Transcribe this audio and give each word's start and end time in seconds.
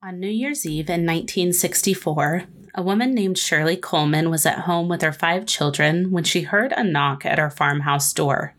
On 0.00 0.20
New 0.20 0.28
Year's 0.28 0.64
Eve 0.64 0.88
in 0.88 1.04
1964, 1.04 2.44
a 2.72 2.82
woman 2.82 3.16
named 3.16 3.36
Shirley 3.36 3.76
Coleman 3.76 4.30
was 4.30 4.46
at 4.46 4.60
home 4.60 4.86
with 4.86 5.02
her 5.02 5.12
five 5.12 5.44
children 5.44 6.12
when 6.12 6.22
she 6.22 6.42
heard 6.42 6.72
a 6.72 6.84
knock 6.84 7.26
at 7.26 7.40
her 7.40 7.50
farmhouse 7.50 8.12
door. 8.12 8.54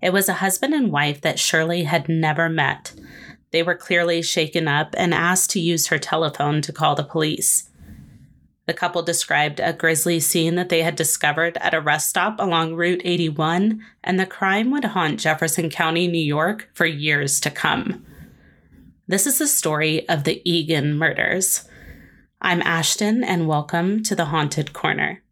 It 0.00 0.12
was 0.12 0.28
a 0.28 0.34
husband 0.34 0.72
and 0.72 0.92
wife 0.92 1.20
that 1.22 1.40
Shirley 1.40 1.82
had 1.82 2.08
never 2.08 2.48
met. 2.48 2.92
They 3.50 3.64
were 3.64 3.74
clearly 3.74 4.22
shaken 4.22 4.68
up 4.68 4.94
and 4.96 5.12
asked 5.12 5.50
to 5.50 5.60
use 5.60 5.88
her 5.88 5.98
telephone 5.98 6.62
to 6.62 6.72
call 6.72 6.94
the 6.94 7.02
police. 7.02 7.68
The 8.66 8.72
couple 8.72 9.02
described 9.02 9.58
a 9.58 9.72
grisly 9.72 10.20
scene 10.20 10.54
that 10.54 10.68
they 10.68 10.82
had 10.82 10.94
discovered 10.94 11.56
at 11.56 11.74
a 11.74 11.80
rest 11.80 12.08
stop 12.08 12.38
along 12.38 12.76
Route 12.76 13.02
81, 13.04 13.82
and 14.04 14.20
the 14.20 14.26
crime 14.26 14.70
would 14.70 14.84
haunt 14.84 15.18
Jefferson 15.18 15.70
County, 15.70 16.06
New 16.06 16.18
York 16.24 16.68
for 16.72 16.86
years 16.86 17.40
to 17.40 17.50
come. 17.50 18.06
This 19.08 19.24
is 19.24 19.38
the 19.38 19.46
story 19.46 20.08
of 20.08 20.24
the 20.24 20.42
Egan 20.44 20.98
murders. 20.98 21.68
I'm 22.42 22.60
Ashton, 22.62 23.22
and 23.22 23.46
welcome 23.46 24.02
to 24.02 24.16
the 24.16 24.24
Haunted 24.24 24.72
Corner. 24.72 25.22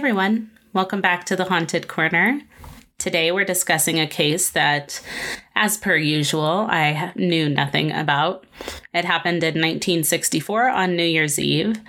Everyone, 0.00 0.50
welcome 0.72 1.02
back 1.02 1.24
to 1.24 1.36
the 1.36 1.44
Haunted 1.44 1.86
Corner. 1.86 2.40
Today 2.96 3.30
we're 3.32 3.44
discussing 3.44 4.00
a 4.00 4.06
case 4.06 4.48
that, 4.48 4.98
as 5.54 5.76
per 5.76 5.94
usual, 5.94 6.66
I 6.70 7.12
knew 7.16 7.50
nothing 7.50 7.92
about. 7.92 8.46
It 8.94 9.04
happened 9.04 9.42
in 9.42 9.56
1964 9.56 10.70
on 10.70 10.96
New 10.96 11.04
Year's 11.04 11.38
Eve. 11.38 11.80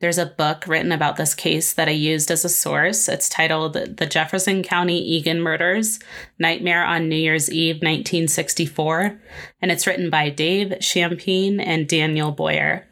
There's 0.00 0.18
a 0.18 0.26
book 0.26 0.66
written 0.66 0.90
about 0.90 1.14
this 1.14 1.34
case 1.34 1.72
that 1.74 1.86
I 1.86 1.92
used 1.92 2.32
as 2.32 2.44
a 2.44 2.48
source. 2.48 3.08
It's 3.08 3.28
titled 3.28 3.74
The 3.74 4.06
Jefferson 4.06 4.64
County 4.64 4.98
Egan 4.98 5.40
Murders 5.40 6.00
Nightmare 6.40 6.84
on 6.84 7.08
New 7.08 7.14
Year's 7.14 7.48
Eve, 7.48 7.76
1964, 7.76 9.20
and 9.60 9.70
it's 9.70 9.86
written 9.86 10.10
by 10.10 10.30
Dave 10.30 10.74
Shampine 10.80 11.60
and 11.64 11.86
Daniel 11.86 12.32
Boyer. 12.32 12.88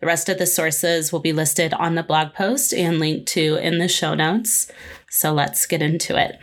The 0.00 0.06
rest 0.06 0.28
of 0.28 0.38
the 0.38 0.46
sources 0.46 1.12
will 1.12 1.20
be 1.20 1.32
listed 1.32 1.74
on 1.74 1.94
the 1.94 2.02
blog 2.02 2.32
post 2.32 2.72
and 2.72 2.98
linked 2.98 3.26
to 3.28 3.56
in 3.56 3.78
the 3.78 3.88
show 3.88 4.14
notes. 4.14 4.70
So 5.10 5.32
let's 5.32 5.66
get 5.66 5.82
into 5.82 6.16
it. 6.16 6.40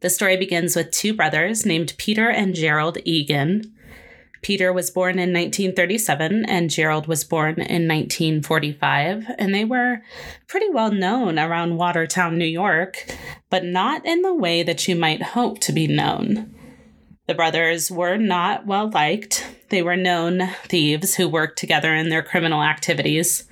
The 0.00 0.10
story 0.10 0.36
begins 0.36 0.76
with 0.76 0.90
two 0.90 1.12
brothers 1.12 1.66
named 1.66 1.94
Peter 1.98 2.30
and 2.30 2.54
Gerald 2.54 2.98
Egan. 3.04 3.72
Peter 4.40 4.72
was 4.72 4.90
born 4.90 5.14
in 5.14 5.32
1937 5.32 6.44
and 6.44 6.70
Gerald 6.70 7.06
was 7.06 7.24
born 7.24 7.54
in 7.54 7.88
1945, 7.88 9.26
and 9.38 9.54
they 9.54 9.64
were 9.64 10.02
pretty 10.46 10.68
well 10.70 10.92
known 10.92 11.38
around 11.38 11.76
Watertown, 11.76 12.38
New 12.38 12.44
York, 12.44 13.06
but 13.50 13.64
not 13.64 14.06
in 14.06 14.22
the 14.22 14.34
way 14.34 14.62
that 14.62 14.86
you 14.86 14.94
might 14.94 15.22
hope 15.22 15.58
to 15.60 15.72
be 15.72 15.88
known. 15.88 16.54
The 17.26 17.34
brothers 17.34 17.90
were 17.90 18.16
not 18.16 18.66
well 18.66 18.88
liked. 18.88 19.44
They 19.68 19.82
were 19.82 19.96
known 19.96 20.48
thieves 20.64 21.16
who 21.16 21.28
worked 21.28 21.58
together 21.58 21.92
in 21.92 22.08
their 22.08 22.22
criminal 22.22 22.62
activities. 22.62 23.48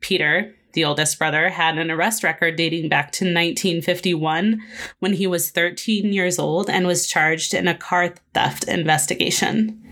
Peter, 0.00 0.54
the 0.74 0.84
oldest 0.84 1.18
brother, 1.18 1.48
had 1.48 1.78
an 1.78 1.90
arrest 1.90 2.22
record 2.22 2.54
dating 2.54 2.88
back 2.88 3.10
to 3.12 3.24
1951 3.24 4.60
when 5.00 5.14
he 5.14 5.26
was 5.26 5.50
13 5.50 6.12
years 6.12 6.38
old 6.38 6.70
and 6.70 6.86
was 6.86 7.08
charged 7.08 7.54
in 7.54 7.66
a 7.66 7.76
car 7.76 8.14
theft 8.34 8.64
investigation. 8.64 9.82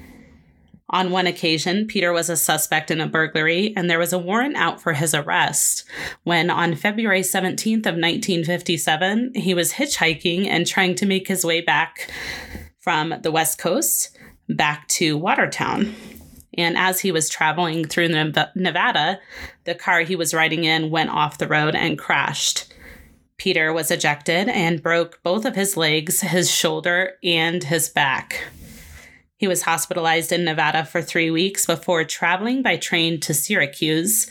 On 0.90 1.10
one 1.10 1.26
occasion, 1.26 1.88
Peter 1.88 2.12
was 2.12 2.30
a 2.30 2.36
suspect 2.36 2.92
in 2.92 3.00
a 3.00 3.08
burglary, 3.08 3.74
and 3.76 3.90
there 3.90 3.98
was 3.98 4.12
a 4.12 4.20
warrant 4.20 4.54
out 4.54 4.80
for 4.80 4.92
his 4.92 5.14
arrest 5.14 5.84
when, 6.22 6.48
on 6.48 6.76
February 6.76 7.22
17th 7.22 7.78
of 7.78 7.96
1957, 7.96 9.32
he 9.34 9.52
was 9.52 9.72
hitchhiking 9.72 10.46
and 10.46 10.64
trying 10.64 10.94
to 10.94 11.04
make 11.04 11.26
his 11.26 11.44
way 11.44 11.60
back 11.60 12.08
from 12.86 13.12
the 13.22 13.32
West 13.32 13.58
Coast 13.58 14.16
back 14.48 14.86
to 14.86 15.18
Watertown. 15.18 15.92
And 16.56 16.78
as 16.78 17.00
he 17.00 17.10
was 17.10 17.28
traveling 17.28 17.84
through 17.84 18.10
Nevada, 18.54 19.18
the 19.64 19.74
car 19.74 20.02
he 20.02 20.14
was 20.14 20.32
riding 20.32 20.62
in 20.62 20.90
went 20.90 21.10
off 21.10 21.38
the 21.38 21.48
road 21.48 21.74
and 21.74 21.98
crashed. 21.98 22.72
Peter 23.38 23.72
was 23.72 23.90
ejected 23.90 24.48
and 24.48 24.84
broke 24.84 25.20
both 25.24 25.44
of 25.44 25.56
his 25.56 25.76
legs, 25.76 26.20
his 26.20 26.48
shoulder, 26.48 27.14
and 27.24 27.64
his 27.64 27.88
back. 27.88 28.44
He 29.36 29.48
was 29.48 29.62
hospitalized 29.62 30.30
in 30.30 30.44
Nevada 30.44 30.84
for 30.84 31.02
three 31.02 31.32
weeks 31.32 31.66
before 31.66 32.04
traveling 32.04 32.62
by 32.62 32.76
train 32.76 33.18
to 33.22 33.34
Syracuse, 33.34 34.30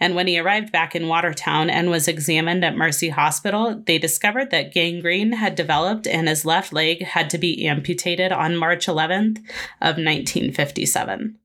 and 0.00 0.14
when 0.14 0.26
he 0.26 0.38
arrived 0.38 0.72
back 0.72 0.96
in 0.96 1.08
Watertown 1.08 1.70
and 1.70 1.88
was 1.88 2.08
examined 2.08 2.64
at 2.64 2.76
Mercy 2.76 3.10
Hospital, 3.10 3.82
they 3.86 3.98
discovered 3.98 4.50
that 4.50 4.74
gangrene 4.74 5.32
had 5.32 5.54
developed 5.54 6.06
and 6.06 6.28
his 6.28 6.44
left 6.44 6.72
leg 6.72 7.02
had 7.02 7.30
to 7.30 7.38
be 7.38 7.66
amputated 7.66 8.32
on 8.32 8.56
March 8.56 8.86
11th 8.86 9.38
of 9.80 9.96
1957. 9.96 11.38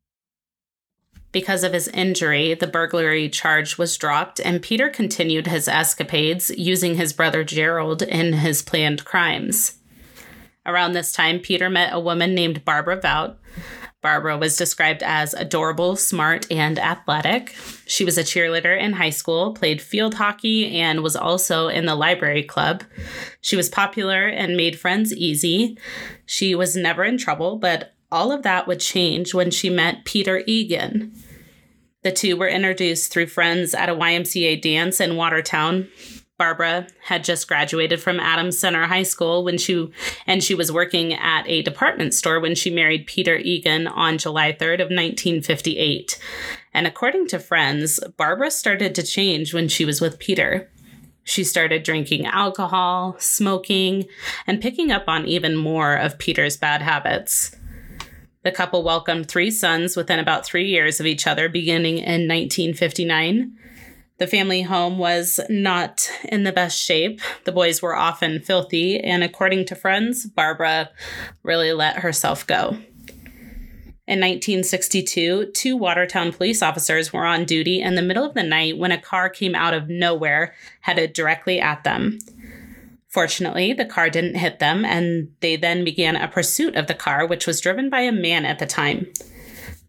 Because 1.32 1.64
of 1.64 1.74
his 1.74 1.88
injury, 1.90 2.56
the 2.56 2.66
burglary 2.66 3.30
charge 3.30 3.78
was 3.78 3.96
dropped, 3.98 4.40
and 4.40 4.64
Peter 4.64 4.90
continued 4.90 5.46
his 5.46 5.68
escapades 5.68 6.50
using 6.50 6.96
his 6.96 7.14
brother 7.14 7.44
Gerald 7.44 8.02
in 8.02 8.34
his 8.34 8.64
planned 8.64 9.06
crimes. 9.06 9.78
Around 10.66 10.94
this 10.94 11.12
time, 11.12 11.40
Peter 11.40 11.70
met 11.70 11.94
a 11.94 12.00
woman 12.00 12.34
named 12.34 12.66
Barbara 12.66 13.00
Vout, 13.00 13.36
Barbara 14.02 14.38
was 14.38 14.56
described 14.56 15.04
as 15.04 15.34
adorable, 15.34 15.98
smart, 15.98 16.50
and 16.50 16.80
athletic. 16.80 17.54
She 17.90 18.06
was 18.06 18.20
a 18.20 18.24
cheerleader 18.24 18.80
in 18.80 18.94
high 18.94 19.10
school, 19.10 19.52
played 19.56 19.82
field 19.82 20.14
hockey, 20.14 20.80
and 20.80 21.02
was 21.02 21.16
also 21.16 21.70
in 21.70 21.88
the 21.88 21.96
library 21.96 22.44
club. 22.44 22.84
She 23.42 23.56
was 23.56 23.68
popular 23.68 24.28
and 24.28 24.56
made 24.56 24.80
friends 24.80 25.12
easy. 25.12 25.76
She 26.28 26.54
was 26.54 26.76
never 26.76 27.04
in 27.04 27.18
trouble, 27.18 27.58
but 27.58 27.94
all 28.12 28.32
of 28.32 28.44
that 28.44 28.68
would 28.68 28.80
change 28.80 29.34
when 29.34 29.50
she 29.50 29.72
met 29.72 30.06
Peter 30.06 30.44
Egan. 30.46 31.12
The 32.04 32.12
two 32.12 32.38
were 32.38 32.48
introduced 32.48 33.12
through 33.12 33.26
friends 33.26 33.74
at 33.74 33.90
a 33.90 33.96
YMCA 33.96 34.62
dance 34.62 35.02
in 35.02 35.16
Watertown. 35.16 35.88
Barbara 36.40 36.88
had 37.02 37.26
just 37.26 37.50
graduated 37.50 38.02
from 38.02 38.20
Adams 38.20 38.58
Center 38.58 38.88
High 38.88 39.04
School 39.04 39.44
when 39.44 39.58
she 39.58 39.92
and 40.26 40.42
she 40.42 40.56
was 40.56 40.72
working 40.72 41.14
at 41.14 41.48
a 41.48 41.62
department 41.62 42.14
store 42.14 42.40
when 42.40 42.56
she 42.56 42.72
married 42.72 43.06
Peter 43.06 43.36
Egan 43.36 43.88
on 43.88 44.18
July 44.18 44.54
3rd 44.54 44.76
of 44.76 44.90
1958. 44.90 46.18
And 46.74 46.88
according 46.88 47.28
to 47.28 47.40
friends, 47.40 48.00
Barbara 48.16 48.50
started 48.50 48.96
to 48.96 49.04
change 49.04 49.54
when 49.54 49.68
she 49.68 49.84
was 49.84 50.00
with 50.00 50.18
Peter. 50.18 50.72
She 51.26 51.44
started 51.44 51.84
drinking 51.84 52.26
alcohol, 52.26 53.18
smoking, 53.20 54.06
and 54.48 54.62
picking 54.62 54.92
up 54.92 55.04
on 55.08 55.28
even 55.28 55.58
more 55.58 55.96
of 55.96 56.18
Peter's 56.18 56.56
bad 56.56 56.82
habits. 56.82 57.54
The 58.44 58.52
couple 58.54 58.84
welcomed 58.84 59.28
three 59.28 59.52
sons 59.52 59.98
within 59.98 60.20
about 60.20 60.46
three 60.46 60.70
years 60.70 61.02
of 61.02 61.06
each 61.06 61.28
other, 61.28 61.50
beginning 61.50 61.98
in 61.98 62.28
1959. 62.30 63.58
The 64.20 64.28
family 64.28 64.62
home 64.64 64.98
was 64.98 65.40
not 65.50 66.12
in 66.26 66.44
the 66.44 66.52
best 66.52 66.78
shape. 66.78 67.22
The 67.46 67.54
boys 67.54 67.82
were 67.82 67.96
often 67.96 68.42
filthy, 68.42 69.00
and 69.00 69.24
according 69.24 69.66
to 69.68 69.76
friends, 69.76 70.26
Barbara 70.26 70.90
really 71.42 71.72
let 71.72 72.00
herself 72.00 72.46
go. 72.46 72.78
In 74.10 74.20
1962, 74.20 75.52
two 75.54 75.78
Watertown 75.78 76.34
police 76.34 76.62
officers 76.62 77.14
were 77.14 77.26
on 77.26 77.46
duty 77.46 77.80
in 77.80 77.96
the 77.96 78.02
middle 78.02 78.26
of 78.26 78.34
the 78.34 78.44
night 78.44 78.78
when 78.78 78.92
a 78.92 79.00
car 79.00 79.30
came 79.30 79.56
out 79.56 79.74
of 79.74 79.88
nowhere, 79.88 80.54
headed 80.82 81.14
directly 81.14 81.62
at 81.62 81.86
them. 81.86 82.20
Fortunately, 83.08 83.72
the 83.72 83.86
car 83.86 84.10
didn't 84.10 84.36
hit 84.36 84.60
them, 84.60 84.84
and 84.84 85.32
they 85.40 85.56
then 85.56 85.86
began 85.86 86.16
a 86.16 86.28
pursuit 86.28 86.76
of 86.76 86.88
the 86.88 86.94
car, 86.94 87.26
which 87.26 87.48
was 87.48 87.62
driven 87.62 87.90
by 87.90 88.02
a 88.02 88.12
man 88.12 88.46
at 88.46 88.60
the 88.60 88.66
time. 88.66 89.08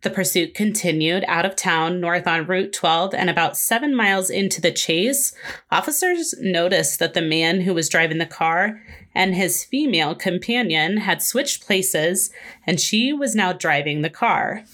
The 0.03 0.11
pursuit 0.11 0.55
continued 0.55 1.25
out 1.29 1.45
of 1.45 1.57
town 1.57 2.01
north 2.01 2.27
on 2.27 2.47
Route 2.47 2.73
12 2.73 3.13
and 3.13 3.29
about 3.29 3.59
seven 3.59 3.95
miles 3.95 4.31
into 4.31 4.59
the 4.59 4.73
chase. 4.73 5.35
Officers 5.71 6.35
noticed 6.41 6.99
that 7.01 7.13
the 7.13 7.21
man 7.21 7.61
who 7.63 7.75
was 7.75 7.91
driving 7.91 8.17
the 8.17 8.25
car 8.25 8.83
and 9.15 9.35
his 9.35 9.63
female 9.63 10.15
companion 10.15 10.99
had 10.99 11.21
switched 11.21 11.67
places 11.67 12.31
and 12.67 12.81
she 12.81 13.13
was 13.13 13.35
now 13.35 13.53
driving 13.53 14.01
the 14.01 14.09
car. 14.09 14.65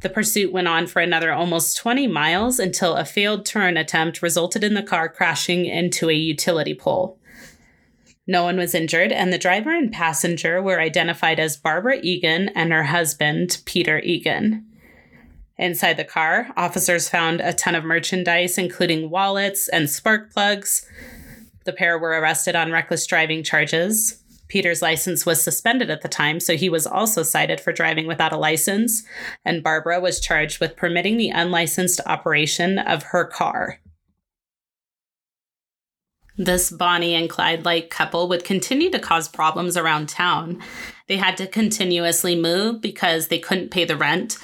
The 0.00 0.10
pursuit 0.10 0.52
went 0.52 0.68
on 0.68 0.88
for 0.88 1.00
another 1.00 1.32
almost 1.32 1.76
20 1.76 2.08
miles 2.08 2.58
until 2.58 2.96
a 2.96 3.04
failed 3.04 3.46
turn 3.46 3.76
attempt 3.76 4.22
resulted 4.22 4.64
in 4.64 4.74
the 4.74 4.82
car 4.82 5.08
crashing 5.08 5.66
into 5.66 6.10
a 6.10 6.14
utility 6.14 6.74
pole. 6.74 7.16
No 8.26 8.42
one 8.42 8.56
was 8.56 8.74
injured, 8.74 9.12
and 9.12 9.32
the 9.32 9.38
driver 9.38 9.70
and 9.70 9.92
passenger 9.92 10.60
were 10.60 10.80
identified 10.80 11.38
as 11.38 11.56
Barbara 11.56 11.98
Egan 12.02 12.48
and 12.50 12.72
her 12.72 12.84
husband, 12.84 13.62
Peter 13.66 14.00
Egan. 14.00 14.66
Inside 15.58 15.96
the 15.96 16.04
car, 16.04 16.48
officers 16.56 17.08
found 17.08 17.40
a 17.40 17.52
ton 17.52 17.74
of 17.74 17.84
merchandise, 17.84 18.58
including 18.58 19.10
wallets 19.10 19.68
and 19.68 19.88
spark 19.88 20.32
plugs. 20.32 20.86
The 21.64 21.72
pair 21.72 21.98
were 21.98 22.10
arrested 22.10 22.56
on 22.56 22.72
reckless 22.72 23.06
driving 23.06 23.42
charges. 23.42 24.22
Peter's 24.48 24.82
license 24.82 25.24
was 25.24 25.42
suspended 25.42 25.90
at 25.90 26.02
the 26.02 26.08
time, 26.08 26.40
so 26.40 26.56
he 26.56 26.68
was 26.68 26.86
also 26.86 27.22
cited 27.22 27.60
for 27.60 27.72
driving 27.72 28.06
without 28.06 28.32
a 28.32 28.36
license, 28.36 29.02
and 29.44 29.62
Barbara 29.62 29.98
was 30.00 30.20
charged 30.20 30.60
with 30.60 30.76
permitting 30.76 31.16
the 31.16 31.30
unlicensed 31.30 32.00
operation 32.06 32.78
of 32.78 33.02
her 33.04 33.24
car. 33.24 33.80
This 36.38 36.70
Bonnie 36.70 37.14
and 37.14 37.30
Clyde 37.30 37.64
like 37.64 37.88
couple 37.88 38.28
would 38.28 38.44
continue 38.44 38.90
to 38.90 38.98
cause 38.98 39.26
problems 39.26 39.76
around 39.76 40.08
town. 40.08 40.62
They 41.08 41.16
had 41.16 41.38
to 41.38 41.46
continuously 41.46 42.38
move 42.38 42.82
because 42.82 43.28
they 43.28 43.38
couldn't 43.38 43.70
pay 43.70 43.84
the 43.84 43.96
rent. 43.96 44.36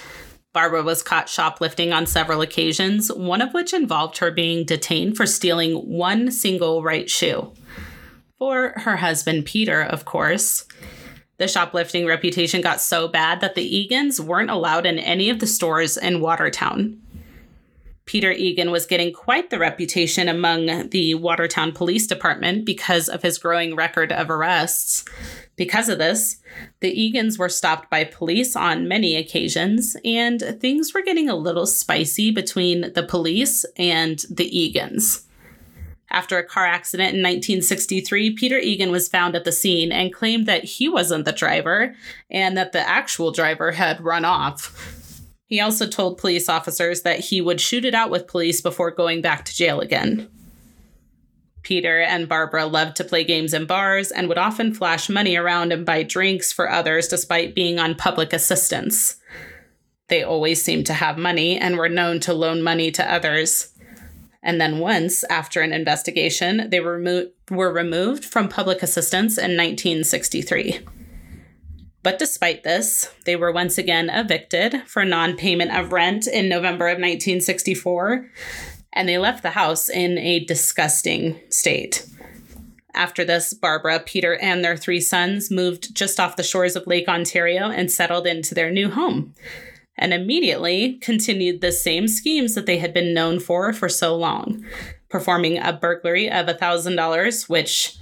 Barbara 0.54 0.82
was 0.82 1.02
caught 1.02 1.28
shoplifting 1.28 1.92
on 1.92 2.06
several 2.06 2.40
occasions, 2.40 3.12
one 3.12 3.42
of 3.42 3.52
which 3.52 3.74
involved 3.74 4.18
her 4.18 4.30
being 4.30 4.64
detained 4.64 5.16
for 5.16 5.26
stealing 5.26 5.74
one 5.74 6.30
single 6.30 6.82
right 6.82 7.10
shoe. 7.10 7.52
For 8.38 8.70
her 8.76 8.96
husband, 8.96 9.44
Peter, 9.44 9.82
of 9.82 10.04
course. 10.04 10.66
The 11.38 11.48
shoplifting 11.48 12.06
reputation 12.06 12.60
got 12.60 12.80
so 12.80 13.08
bad 13.08 13.40
that 13.40 13.54
the 13.54 13.68
Egans 13.68 14.20
weren't 14.20 14.50
allowed 14.50 14.86
in 14.86 14.98
any 14.98 15.28
of 15.28 15.40
the 15.40 15.46
stores 15.46 15.96
in 15.96 16.20
Watertown. 16.20 17.01
Peter 18.04 18.32
Egan 18.32 18.70
was 18.70 18.86
getting 18.86 19.12
quite 19.12 19.50
the 19.50 19.58
reputation 19.58 20.28
among 20.28 20.88
the 20.90 21.14
Watertown 21.14 21.72
Police 21.72 22.06
Department 22.06 22.64
because 22.64 23.08
of 23.08 23.22
his 23.22 23.38
growing 23.38 23.76
record 23.76 24.12
of 24.12 24.28
arrests. 24.28 25.04
Because 25.56 25.88
of 25.88 25.98
this, 25.98 26.38
the 26.80 26.92
Egans 26.92 27.38
were 27.38 27.48
stopped 27.48 27.88
by 27.90 28.04
police 28.04 28.56
on 28.56 28.88
many 28.88 29.14
occasions, 29.16 29.96
and 30.04 30.40
things 30.60 30.92
were 30.92 31.02
getting 31.02 31.28
a 31.28 31.36
little 31.36 31.66
spicy 31.66 32.30
between 32.30 32.92
the 32.94 33.04
police 33.04 33.64
and 33.76 34.24
the 34.30 34.50
Egans. 34.50 35.24
After 36.10 36.36
a 36.36 36.44
car 36.44 36.66
accident 36.66 37.14
in 37.14 37.22
1963, 37.22 38.34
Peter 38.34 38.58
Egan 38.58 38.90
was 38.90 39.08
found 39.08 39.34
at 39.34 39.44
the 39.44 39.52
scene 39.52 39.92
and 39.92 40.12
claimed 40.12 40.46
that 40.46 40.64
he 40.64 40.88
wasn't 40.88 41.24
the 41.24 41.32
driver 41.32 41.94
and 42.30 42.56
that 42.56 42.72
the 42.72 42.86
actual 42.86 43.30
driver 43.30 43.72
had 43.72 44.04
run 44.04 44.24
off. 44.24 44.98
He 45.52 45.60
also 45.60 45.86
told 45.86 46.16
police 46.16 46.48
officers 46.48 47.02
that 47.02 47.20
he 47.20 47.42
would 47.42 47.60
shoot 47.60 47.84
it 47.84 47.94
out 47.94 48.08
with 48.08 48.26
police 48.26 48.62
before 48.62 48.90
going 48.90 49.20
back 49.20 49.44
to 49.44 49.54
jail 49.54 49.80
again. 49.80 50.30
Peter 51.60 52.00
and 52.00 52.26
Barbara 52.26 52.64
loved 52.64 52.96
to 52.96 53.04
play 53.04 53.22
games 53.22 53.52
in 53.52 53.66
bars 53.66 54.10
and 54.10 54.30
would 54.30 54.38
often 54.38 54.72
flash 54.72 55.10
money 55.10 55.36
around 55.36 55.70
and 55.70 55.84
buy 55.84 56.04
drinks 56.04 56.54
for 56.54 56.70
others 56.70 57.06
despite 57.06 57.54
being 57.54 57.78
on 57.78 57.94
public 57.94 58.32
assistance. 58.32 59.16
They 60.08 60.22
always 60.22 60.62
seemed 60.62 60.86
to 60.86 60.94
have 60.94 61.18
money 61.18 61.58
and 61.58 61.76
were 61.76 61.90
known 61.90 62.18
to 62.20 62.32
loan 62.32 62.62
money 62.62 62.90
to 62.90 63.12
others. 63.12 63.74
And 64.42 64.58
then 64.58 64.78
once, 64.78 65.22
after 65.24 65.60
an 65.60 65.74
investigation, 65.74 66.70
they 66.70 66.80
were, 66.80 66.96
remo- 66.96 67.30
were 67.50 67.70
removed 67.70 68.24
from 68.24 68.48
public 68.48 68.82
assistance 68.82 69.36
in 69.36 69.54
1963. 69.54 70.80
But 72.02 72.18
despite 72.18 72.64
this, 72.64 73.08
they 73.26 73.36
were 73.36 73.52
once 73.52 73.78
again 73.78 74.10
evicted 74.10 74.82
for 74.86 75.04
non 75.04 75.36
payment 75.36 75.76
of 75.76 75.92
rent 75.92 76.26
in 76.26 76.48
November 76.48 76.86
of 76.86 76.98
1964, 76.98 78.28
and 78.92 79.08
they 79.08 79.18
left 79.18 79.42
the 79.42 79.50
house 79.50 79.88
in 79.88 80.18
a 80.18 80.44
disgusting 80.44 81.40
state. 81.48 82.06
After 82.94 83.24
this, 83.24 83.54
Barbara, 83.54 84.00
Peter, 84.00 84.36
and 84.36 84.62
their 84.64 84.76
three 84.76 85.00
sons 85.00 85.50
moved 85.50 85.94
just 85.94 86.20
off 86.20 86.36
the 86.36 86.42
shores 86.42 86.76
of 86.76 86.86
Lake 86.86 87.08
Ontario 87.08 87.70
and 87.70 87.90
settled 87.90 88.26
into 88.26 88.54
their 88.54 88.70
new 88.70 88.90
home, 88.90 89.32
and 89.96 90.12
immediately 90.12 90.98
continued 90.98 91.60
the 91.60 91.72
same 91.72 92.08
schemes 92.08 92.54
that 92.54 92.66
they 92.66 92.78
had 92.78 92.92
been 92.92 93.14
known 93.14 93.40
for 93.40 93.72
for 93.72 93.88
so 93.88 94.14
long, 94.14 94.62
performing 95.08 95.56
a 95.58 95.72
burglary 95.72 96.30
of 96.30 96.46
$1,000, 96.46 97.48
which 97.48 97.96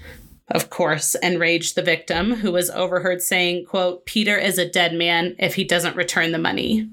of 0.51 0.71
course, 0.71 1.15
enraged 1.17 1.77
the 1.77 1.83
victim, 1.83 2.37
who 2.37 2.53
was 2.53 2.71
overheard 2.71 3.23
saying, 3.23 3.67
quote, 3.67 4.05
Peter 4.05 4.37
is 4.37 4.59
a 4.59 4.69
dead 4.69 4.95
man 4.95 5.37
if 5.39 5.55
he 5.55 5.65
doesn't 5.65 5.97
return 5.97 6.33
the 6.33 6.39
money. 6.39 6.89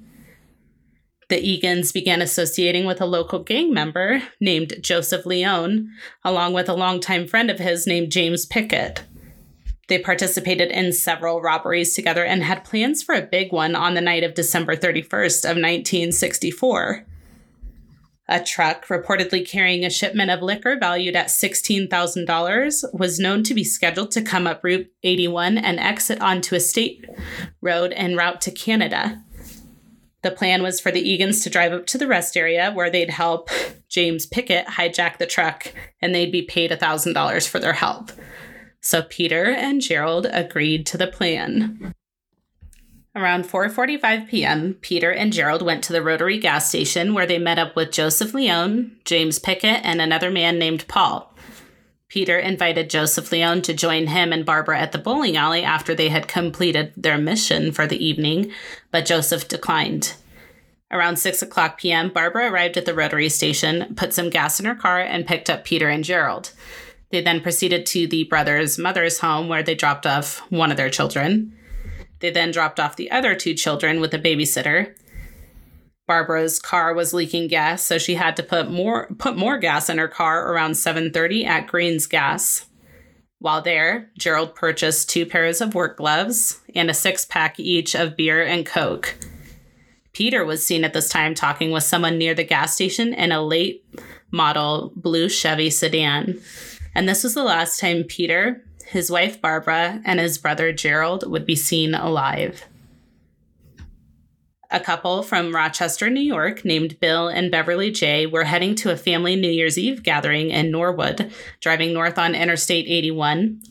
The 1.30 1.42
Egans 1.42 1.92
began 1.92 2.22
associating 2.22 2.86
with 2.86 3.02
a 3.02 3.06
local 3.06 3.40
gang 3.40 3.74
member 3.74 4.22
named 4.40 4.76
Joseph 4.82 5.26
Leone, 5.26 5.92
along 6.24 6.54
with 6.54 6.70
a 6.70 6.74
longtime 6.74 7.28
friend 7.28 7.52
of 7.52 7.60
his 7.60 7.86
named 7.86 8.12
James 8.12 8.46
Pickett. 8.46 9.04
They 9.88 10.00
participated 10.00 10.70
in 10.70 10.94
several 10.94 11.42
robberies 11.42 11.94
together 11.94 12.24
and 12.24 12.44
had 12.44 12.64
plans 12.64 13.02
for 13.04 13.16
a 13.16 13.22
big 13.22 13.52
one 13.52 13.76
on 13.76 13.94
the 13.94 14.02
night 14.02 14.24
of 14.24 14.36
December 14.36 14.76
31st 14.76 15.44
of 15.44 15.58
1964. 15.58 17.06
A 18.30 18.44
truck 18.44 18.88
reportedly 18.88 19.48
carrying 19.48 19.86
a 19.86 19.90
shipment 19.90 20.32
of 20.32 20.42
liquor 20.42 20.78
valued 20.78 21.16
at 21.16 21.28
$16,000 21.28 22.94
was 22.94 23.20
known 23.20 23.44
to 23.44 23.54
be 23.54 23.64
scheduled 23.64 24.12
to 24.12 24.22
come 24.22 24.46
up 24.46 24.64
Route 24.64 24.92
81 25.04 25.58
and 25.58 25.80
exit 25.80 26.20
onto 26.22 26.54
a 26.54 26.60
state 26.60 27.06
road 27.62 27.94
en 27.96 28.18
route 28.18 28.42
to 28.42 28.52
Canada. 28.52 29.24
The 30.24 30.32
plan 30.32 30.62
was 30.62 30.82
for 30.82 30.92
the 30.92 31.04
Egans 31.04 31.42
to 31.44 31.50
drive 31.50 31.72
up 31.72 31.86
to 31.88 31.98
the 31.98 32.08
rest 32.08 32.36
area 32.36 32.72
where 32.72 32.90
they'd 32.90 33.12
help 33.12 33.50
James 33.88 34.26
Pickett 34.26 34.68
hijack 34.68 35.20
the 35.20 35.26
truck 35.26 35.72
and 36.02 36.14
they'd 36.14 36.32
be 36.32 36.42
paid 36.42 36.72
$1,000 36.72 37.48
for 37.48 37.60
their 37.60 37.74
help. 37.74 38.12
So 38.82 39.04
Peter 39.04 39.46
and 39.46 39.82
Gerald 39.82 40.28
agreed 40.30 40.86
to 40.88 40.98
the 40.98 41.08
plan. 41.08 41.94
Around 43.18 43.46
4:45 43.46 44.28
p.m., 44.30 44.76
Peter 44.80 45.12
and 45.12 45.34
Gerald 45.34 45.64
went 45.64 45.84
to 45.86 45.92
the 45.92 46.04
Rotary 46.04 46.38
gas 46.38 46.70
station 46.70 47.16
where 47.16 47.26
they 47.26 47.40
met 47.40 47.58
up 47.58 47.76
with 47.76 47.92
Joseph 47.92 48.36
Leone, 48.36 48.96
James 49.06 49.40
Pickett, 49.40 49.84
and 49.84 50.00
another 50.00 50.30
man 50.30 50.60
named 50.60 50.88
Paul. 50.88 51.34
Peter 52.10 52.38
invited 52.38 52.92
Joseph 52.92 53.32
Leone 53.32 53.64
to 53.64 53.74
join 53.74 54.06
him 54.06 54.32
and 54.32 54.46
Barbara 54.46 54.80
at 54.80 54.92
the 54.92 55.00
bowling 55.00 55.36
alley 55.36 55.64
after 55.64 55.96
they 55.96 56.10
had 56.10 56.28
completed 56.28 56.94
their 56.96 57.18
mission 57.18 57.72
for 57.72 57.88
the 57.88 58.06
evening, 58.06 58.52
but 58.92 59.08
Joseph 59.08 59.48
declined. 59.48 60.14
Around 60.92 61.18
6 61.18 61.42
o'clock 61.42 61.80
p.m., 61.80 62.10
Barbara 62.10 62.52
arrived 62.52 62.78
at 62.78 62.86
the 62.86 62.94
Rotary 62.94 63.30
station, 63.30 63.96
put 63.96 64.14
some 64.14 64.30
gas 64.30 64.60
in 64.60 64.68
her 64.68 64.76
car, 64.76 65.00
and 65.00 65.26
picked 65.26 65.50
up 65.50 65.66
Peter 65.66 65.90
and 65.90 66.04
Gerald. 66.04 66.52
They 67.10 67.22
then 67.22 67.42
proceeded 67.42 67.88
to 67.88 68.06
the 68.06 68.26
brothers' 68.26 68.78
mother's 68.78 69.20
home 69.22 69.50
where 69.50 69.64
they 69.64 69.74
dropped 69.74 70.06
off 70.06 70.40
one 70.52 70.70
of 70.70 70.78
their 70.78 70.92
children. 70.92 71.58
They 72.20 72.32
then 72.32 72.52
dropped 72.52 72.80
off 72.80 72.96
the 72.96 73.12
other 73.12 73.36
two 73.36 73.54
children 73.54 74.00
with 74.00 74.14
a 74.14 74.20
babysitter. 74.20 74.96
Barbara's 76.08 76.60
car 76.60 76.94
was 76.94 77.14
leaking 77.14 77.50
gas, 77.50 77.84
so 77.84 77.98
she 77.98 78.16
had 78.16 78.36
to 78.38 78.44
put 78.44 78.72
more 78.72 79.08
put 79.18 79.36
more 79.36 79.58
gas 79.58 79.90
in 79.90 79.98
her 79.98 80.08
car 80.08 80.52
around 80.52 80.74
7:30 80.74 81.46
at 81.46 81.68
Green's 81.68 82.08
Gas. 82.08 82.66
While 83.40 83.62
there, 83.62 84.10
Gerald 84.18 84.56
purchased 84.56 85.10
two 85.10 85.26
pairs 85.26 85.62
of 85.62 85.76
work 85.76 85.98
gloves 85.98 86.62
and 86.74 86.90
a 86.90 86.94
six-pack 86.94 87.60
each 87.60 87.94
of 87.94 88.16
beer 88.16 88.44
and 88.44 88.66
Coke. 88.66 89.16
Peter 90.14 90.44
was 90.44 90.66
seen 90.66 90.84
at 90.84 90.94
this 90.94 91.10
time 91.10 91.36
talking 91.36 91.70
with 91.70 91.84
someone 91.84 92.18
near 92.18 92.34
the 92.34 92.44
gas 92.44 92.74
station 92.74 93.14
in 93.14 93.32
a 93.32 93.46
late 93.46 93.86
model 94.32 94.92
blue 94.96 95.30
Chevy 95.30 95.70
sedan. 95.70 96.42
And 96.96 97.08
this 97.08 97.24
was 97.24 97.36
the 97.36 97.44
last 97.44 97.80
time 97.80 98.04
Peter 98.04 98.66
his 98.88 99.12
wife 99.12 99.42
Barbara, 99.42 100.02
and 100.06 100.20
his 100.20 100.38
brother 100.38 100.72
Gerald 100.72 101.30
would 101.30 101.46
be 101.46 101.56
seen 101.56 101.94
alive. 101.94 102.66
A 104.70 104.80
couple 104.82 105.24
from 105.24 105.56
Rochester, 105.56 106.10
New 106.10 106.22
York, 106.22 106.66
named 106.66 107.00
Bill 107.00 107.30
and 107.30 107.50
Beverly 107.50 107.90
J., 107.90 108.26
were 108.26 108.44
heading 108.44 108.76
to 108.76 108.92
a 108.92 108.98
family 108.98 109.36
New 109.36 109.50
Year's 109.50 109.78
Eve 109.78 110.04
gathering 110.04 110.50
in 110.50 110.72
Norwood, 110.72 111.32
driving 111.62 111.94
north 111.94 112.18
on 112.18 112.36
Interstate 112.36 112.86
81. 112.88 113.62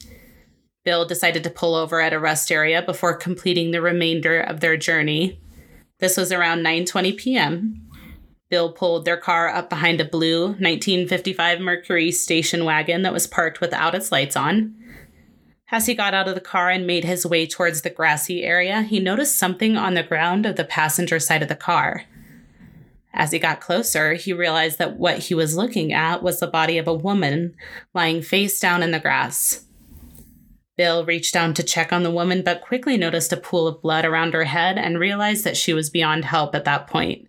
Bill 0.84 1.04
decided 1.04 1.44
to 1.44 1.50
pull 1.50 1.74
over 1.74 2.00
at 2.00 2.14
a 2.14 2.18
rest 2.18 2.50
area 2.50 2.80
before 2.80 3.14
completing 3.14 3.72
the 3.72 3.82
remainder 3.82 4.40
of 4.40 4.60
their 4.60 4.76
journey. 4.76 5.38
This 5.98 6.16
was 6.16 6.32
around 6.32 6.64
9:20 6.64 7.16
p.m. 7.16 7.86
Bill 8.48 8.72
pulled 8.72 9.04
their 9.04 9.16
car 9.16 9.48
up 9.48 9.68
behind 9.68 10.00
a 10.00 10.04
blue 10.04 10.46
1955 10.46 11.60
Mercury 11.60 12.12
station 12.12 12.64
wagon 12.64 13.02
that 13.02 13.12
was 13.12 13.26
parked 13.26 13.60
without 13.60 13.94
its 13.94 14.12
lights 14.12 14.36
on. 14.36 14.74
As 15.70 15.86
he 15.86 15.94
got 15.94 16.14
out 16.14 16.28
of 16.28 16.34
the 16.34 16.40
car 16.40 16.70
and 16.70 16.86
made 16.86 17.04
his 17.04 17.26
way 17.26 17.46
towards 17.46 17.82
the 17.82 17.90
grassy 17.90 18.44
area, 18.44 18.82
he 18.82 19.00
noticed 19.00 19.36
something 19.36 19.76
on 19.76 19.94
the 19.94 20.02
ground 20.02 20.46
of 20.46 20.56
the 20.56 20.64
passenger 20.64 21.18
side 21.18 21.42
of 21.42 21.48
the 21.48 21.56
car. 21.56 22.04
As 23.12 23.32
he 23.32 23.38
got 23.38 23.60
closer, 23.60 24.14
he 24.14 24.32
realized 24.32 24.78
that 24.78 24.96
what 24.96 25.18
he 25.18 25.34
was 25.34 25.56
looking 25.56 25.92
at 25.92 26.22
was 26.22 26.38
the 26.38 26.46
body 26.46 26.78
of 26.78 26.86
a 26.86 26.94
woman 26.94 27.56
lying 27.94 28.22
face 28.22 28.60
down 28.60 28.82
in 28.82 28.92
the 28.92 29.00
grass. 29.00 29.64
Bill 30.76 31.04
reached 31.04 31.32
down 31.32 31.54
to 31.54 31.62
check 31.62 31.92
on 31.92 32.02
the 32.02 32.10
woman, 32.10 32.42
but 32.42 32.60
quickly 32.60 32.96
noticed 32.96 33.32
a 33.32 33.36
pool 33.36 33.66
of 33.66 33.80
blood 33.80 34.04
around 34.04 34.34
her 34.34 34.44
head 34.44 34.76
and 34.76 35.00
realized 35.00 35.44
that 35.44 35.56
she 35.56 35.72
was 35.72 35.90
beyond 35.90 36.26
help 36.26 36.54
at 36.54 36.66
that 36.66 36.86
point. 36.86 37.28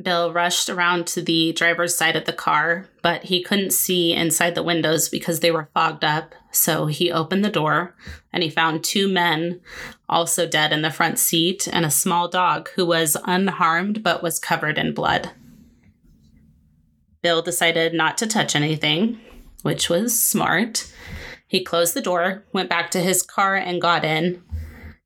Bill 0.00 0.30
rushed 0.30 0.68
around 0.68 1.06
to 1.08 1.22
the 1.22 1.52
driver's 1.52 1.96
side 1.96 2.16
of 2.16 2.26
the 2.26 2.32
car, 2.32 2.86
but 3.02 3.24
he 3.24 3.42
couldn't 3.42 3.72
see 3.72 4.12
inside 4.12 4.54
the 4.54 4.62
windows 4.62 5.08
because 5.08 5.40
they 5.40 5.50
were 5.50 5.70
fogged 5.72 6.04
up. 6.04 6.34
So 6.52 6.86
he 6.86 7.10
opened 7.10 7.44
the 7.44 7.50
door 7.50 7.94
and 8.32 8.42
he 8.42 8.50
found 8.50 8.84
two 8.84 9.08
men 9.08 9.60
also 10.08 10.46
dead 10.46 10.72
in 10.72 10.82
the 10.82 10.90
front 10.90 11.18
seat 11.18 11.66
and 11.72 11.86
a 11.86 11.90
small 11.90 12.28
dog 12.28 12.68
who 12.76 12.84
was 12.84 13.16
unharmed 13.24 14.02
but 14.02 14.22
was 14.22 14.38
covered 14.38 14.76
in 14.76 14.92
blood. 14.92 15.30
Bill 17.22 17.40
decided 17.40 17.94
not 17.94 18.18
to 18.18 18.26
touch 18.26 18.54
anything, 18.54 19.18
which 19.62 19.88
was 19.88 20.22
smart. 20.22 20.92
He 21.48 21.64
closed 21.64 21.94
the 21.94 22.02
door, 22.02 22.44
went 22.52 22.68
back 22.68 22.90
to 22.90 23.00
his 23.00 23.22
car, 23.22 23.56
and 23.56 23.80
got 23.80 24.04
in. 24.04 24.42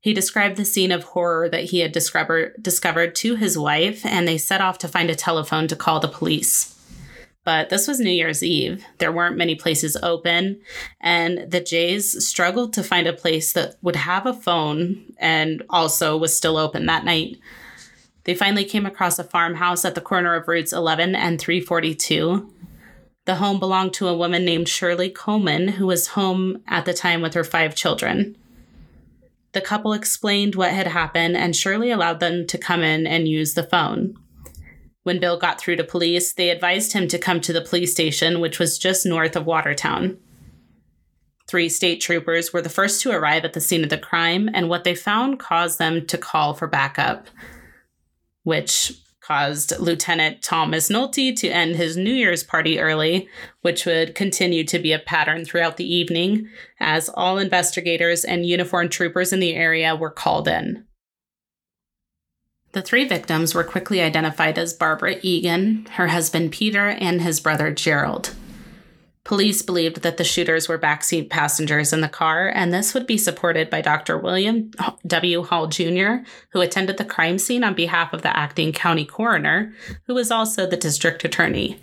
He 0.01 0.15
described 0.15 0.57
the 0.57 0.65
scene 0.65 0.93
of 0.93 1.05
horror 1.05 1.49
that 1.51 1.65
he 1.65 1.81
had 1.81 1.93
discover- 1.93 2.55
discovered 2.61 3.15
to 3.17 3.37
his 3.37 3.59
wife, 3.59 4.05
and 4.07 4.27
they 4.27 4.39
set 4.39 4.63
off 4.63 4.79
to 4.79 4.89
find 4.89 5.11
a 5.11 5.15
telephone 5.15 5.69
to 5.69 5.77
call 5.77 6.01
the 6.01 6.09
police. 6.09 6.77
But 7.45 7.69
this 7.71 7.89
was 7.89 8.01
New 8.01 8.11
Year's 8.11 8.43
Eve. 8.43 8.85
There 8.99 9.13
weren't 9.13 9.37
many 9.37 9.55
places 9.55 9.97
open, 10.03 10.61
and 11.01 11.51
the 11.51 11.61
Jays 11.61 12.27
struggled 12.27 12.73
to 12.75 12.83
find 12.83 13.07
a 13.07 13.13
place 13.13 13.53
that 13.53 13.77
would 13.83 13.97
have 13.97 14.27
a 14.27 14.35
phone 14.35 15.15
and 15.19 15.63
also 15.71 16.17
was 16.17 16.37
still 16.37 16.57
open 16.57 16.87
that 16.87 17.05
night. 17.05 17.39
They 18.25 18.35
finally 18.35 18.65
came 18.65 18.87
across 18.87 19.19
a 19.19 19.25
farmhouse 19.25 19.85
at 19.85 19.95
the 19.95 20.01
corner 20.01 20.35
of 20.35 20.49
routes 20.49 20.73
11 20.73 21.15
and 21.15 21.41
342. 21.41 22.53
The 23.25 23.37
home 23.37 23.59
belonged 23.59 23.95
to 23.95 24.09
a 24.09 24.17
woman 24.17 24.45
named 24.45 24.69
Shirley 24.69 25.11
Coleman, 25.11 25.69
who 25.69 25.87
was 25.87 26.09
home 26.09 26.63
at 26.67 26.85
the 26.85 26.95
time 26.95 27.23
with 27.23 27.35
her 27.35 27.45
five 27.45 27.75
children. 27.75 28.37
The 29.53 29.61
couple 29.61 29.93
explained 29.93 30.55
what 30.55 30.71
had 30.73 30.87
happened, 30.87 31.37
and 31.37 31.57
Shirley 31.57 31.91
allowed 31.91 32.21
them 32.21 32.47
to 32.47 32.59
come 32.59 32.83
in 32.83 33.07
and 33.07 33.27
use 33.27 33.55
the 33.55 33.65
phone. 33.65 34.15
When 35.03 35.19
Bill 35.19 35.39
got 35.39 35.61
through 35.61 35.77
to 35.77 35.85
police, 35.85 36.33
they 36.33 36.51
advised 36.51 36.93
him 36.93 37.09
to 37.09 37.19
come 37.19 37.41
to 37.41 37.53
the 37.53 37.61
police 37.61 37.93
station, 37.93 38.41
which 38.41 38.59
was 38.59 38.79
just 38.79 39.07
north 39.07 39.35
of 39.35 39.47
Watertown. 39.47 40.19
Three 41.49 41.69
state 41.69 42.01
troopers 42.01 42.53
were 42.53 42.63
the 42.63 42.69
first 42.69 43.03
to 43.03 43.11
arrive 43.11 43.45
at 43.45 43.55
the 43.55 43.61
scene 43.61 43.83
of 43.83 43.91
the 43.91 43.99
crime, 43.99 44.49
and 44.55 44.69
what 44.69 44.85
they 44.85 44.95
found 44.95 45.41
caused 45.41 45.79
them 45.79 46.07
to 46.07 46.19
call 46.19 46.55
for 46.55 46.69
backup, 46.69 47.27
which 48.45 48.93
caused 49.21 49.79
Lieutenant 49.79 50.43
Thomas 50.43 50.89
Nolte 50.89 51.37
to 51.37 51.49
end 51.49 51.77
his 51.77 51.97
New 51.97 52.13
Year's 52.13 52.43
party 52.43 52.81
early, 52.81 53.29
which 53.63 53.87
would 53.87 54.15
continue 54.15 54.65
to 54.65 54.79
be 54.79 54.93
a 54.93 54.99
pattern 54.99 55.45
throughout 55.45 55.77
the 55.77 55.95
evening, 55.95 56.49
as 56.79 57.09
all 57.09 57.39
investigators 57.39 58.25
and 58.25 58.47
uniformed 58.47 58.91
troopers 58.91 59.33
in 59.33 59.41
the 59.41 59.55
area 59.55 59.95
were 59.95 60.11
called 60.11 60.49
in. 60.49 60.85
The 62.73 62.83
three 62.83 63.07
victims 63.07 63.55
were 63.55 63.65
quickly 63.65 64.01
identified 64.01 64.57
as 64.57 64.73
Barbara 64.73 65.17
Egan, 65.23 65.87
her 65.93 66.09
husband 66.09 66.53
Peter, 66.53 66.89
and 66.89 67.21
his 67.21 67.41
brother 67.41 67.73
Gerald. 67.73 68.35
Police 69.25 69.61
believed 69.61 70.03
that 70.03 70.17
the 70.17 70.25
shooters 70.25 70.67
were 70.67 70.79
backseat 70.79 71.29
passengers 71.29 71.93
in 71.93 72.01
the 72.01 72.09
car, 72.09 72.49
and 72.49 72.73
this 72.73 72.95
would 72.95 73.07
be 73.07 73.19
supported 73.19 73.69
by 73.69 73.83
Dr. 73.83 74.17
William 74.17 74.71
W. 75.07 75.43
Hall 75.43 75.67
Jr., 75.67 76.25
who 76.53 76.61
attended 76.61 76.97
the 76.97 77.05
crime 77.05 77.39
scene 77.39 77.63
on 77.63 77.75
behalf 77.75 78.13
of 78.15 78.23
the 78.23 78.35
acting 78.35 78.73
county 78.73 79.05
coroner, 79.05 79.75
who 80.07 80.15
was 80.15 80.31
also 80.31 80.67
the 80.67 80.77
district 80.77 81.25
attorney. 81.25 81.79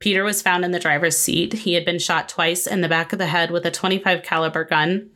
Peter 0.00 0.24
was 0.24 0.42
found 0.42 0.64
in 0.64 0.72
the 0.72 0.80
driver's 0.80 1.16
seat. 1.16 1.52
He 1.52 1.74
had 1.74 1.84
been 1.84 2.00
shot 2.00 2.28
twice 2.28 2.66
in 2.66 2.80
the 2.80 2.88
back 2.88 3.12
of 3.12 3.18
the 3.18 3.28
head 3.28 3.50
with 3.50 3.64
a 3.64 3.70
25 3.70 4.22
caliber 4.22 4.64
gun. 4.64 5.10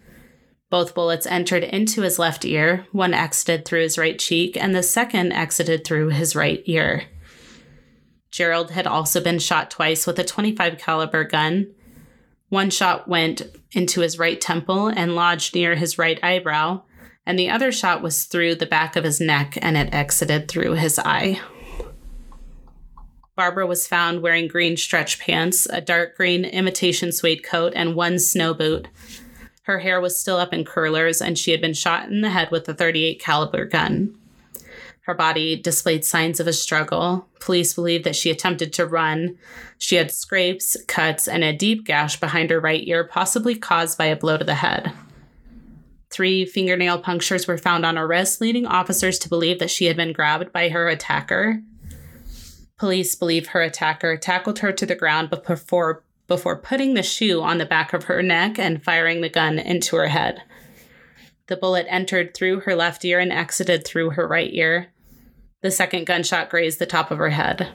Both 0.71 0.95
bullets 0.95 1.27
entered 1.27 1.65
into 1.65 2.03
his 2.03 2.19
left 2.19 2.45
ear, 2.45 2.87
one 2.93 3.13
exited 3.13 3.65
through 3.65 3.83
his 3.83 3.99
right 3.99 4.19
cheek, 4.19 4.57
and 4.57 4.75
the 4.75 4.83
second 4.83 5.33
exited 5.33 5.85
through 5.85 6.11
his 6.11 6.37
right 6.37 6.63
ear. 6.67 7.05
Gerald 8.31 8.71
had 8.71 8.87
also 8.87 9.23
been 9.23 9.39
shot 9.39 9.71
twice 9.71 10.07
with 10.07 10.19
a 10.19 10.25
25 10.25 10.79
caliber 10.79 11.25
gun. 11.25 11.73
One 12.49 12.71
shot 12.71 13.09
went 13.09 13.43
into 13.73 14.01
his 14.01 14.19
right 14.19 14.41
temple 14.41 14.89
and 14.89 15.15
lodged 15.15 15.55
near 15.55 15.75
his 15.75 15.99
right 15.99 16.23
eyebrow, 16.23 16.83
and 17.27 17.39
the 17.39 17.51
other 17.51 17.73
shot 17.73 18.03
was 18.03 18.25
through 18.25 18.55
the 18.55 18.67
back 18.67 18.97
of 18.97 19.05
his 19.05 19.21
neck 19.21 19.59
and 19.61 19.77
it 19.77 19.93
exited 19.93 20.49
through 20.49 20.73
his 20.73 20.99
eye. 20.99 21.41
Barbara 23.37 23.69
was 23.69 23.87
found 23.87 24.21
wearing 24.21 24.49
green 24.49 24.77
stretch 24.77 25.21
pants, 25.21 25.67
a 25.67 25.81
dark 25.81 26.17
green 26.17 26.45
imitation 26.45 27.13
suede 27.13 27.45
coat, 27.45 27.73
and 27.77 27.95
one 27.95 28.19
snow 28.19 28.53
boot. 28.53 28.89
Her 29.63 29.79
hair 29.79 30.01
was 30.01 30.19
still 30.19 30.39
up 30.39 30.53
in 30.53 30.65
curlers, 30.65 31.23
and 31.23 31.39
she 31.39 31.53
had 31.53 31.61
been 31.61 31.75
shot 31.75 32.09
in 32.09 32.21
the 32.23 32.31
head 32.31 32.51
with 32.51 32.69
a 32.69 32.75
38 32.75 33.21
caliber 33.21 33.65
gun. 33.65 34.18
Her 35.09 35.15
body 35.15 35.57
displayed 35.57 36.05
signs 36.05 36.39
of 36.39 36.47
a 36.47 36.53
struggle. 36.53 37.27
Police 37.41 37.73
believe 37.73 38.05
that 38.05 38.15
she 38.15 38.31
attempted 38.31 38.75
to 38.75 38.85
run. 38.85 39.39
She 39.79 39.97
had 39.97 40.11
scrapes, 40.11 40.77
cuts, 40.87 41.27
and 41.27 41.43
a 41.43 41.57
deep 41.57 41.87
gash 41.87 42.21
behind 42.21 42.51
her 42.51 42.61
right 42.61 42.87
ear, 42.87 43.05
possibly 43.05 43.55
caused 43.55 43.97
by 43.97 44.05
a 44.05 44.17
blow 44.17 44.37
to 44.37 44.45
the 44.45 44.57
head. 44.57 44.93
Three 46.11 46.45
fingernail 46.45 46.99
punctures 46.99 47.47
were 47.47 47.57
found 47.57 47.87
on 47.87 47.97
her 47.97 48.07
wrist, 48.07 48.43
leading 48.43 48.67
officers 48.67 49.19
to 49.21 49.31
believe 49.31 49.61
that 49.61 49.71
she 49.71 49.87
had 49.87 49.97
been 49.97 50.13
grabbed 50.13 50.53
by 50.53 50.69
her 50.69 50.91
attacker. 50.91 51.63
Police 52.77 53.15
believe 53.15 53.47
her 53.47 53.63
attacker 53.63 54.19
tackled 54.19 54.59
her 54.59 54.73
to 54.73 54.85
the 54.85 54.95
ground 54.95 55.31
before, 55.31 56.05
before 56.27 56.59
putting 56.59 56.93
the 56.93 57.03
shoe 57.03 57.41
on 57.41 57.57
the 57.57 57.65
back 57.65 57.95
of 57.95 58.05
her 58.05 58.23
neck 58.23 58.59
and 58.59 58.85
firing 58.85 59.23
the 59.23 59.31
gun 59.31 59.59
into 59.59 59.97
her 59.97 60.09
head. 60.09 60.43
The 61.47 61.57
bullet 61.57 61.87
entered 61.89 62.35
through 62.35 62.61
her 62.61 62.75
left 62.75 63.07
ear 63.07 63.19
and 63.19 63.33
exited 63.33 63.87
through 63.87 64.11
her 64.11 64.29
right 64.29 64.53
ear. 64.53 64.89
The 65.61 65.71
second 65.71 66.07
gunshot 66.07 66.51
grazed 66.51 66.79
the 66.79 66.87
top 66.87 67.11
of 67.11 67.19
her 67.19 67.31
head. 67.31 67.69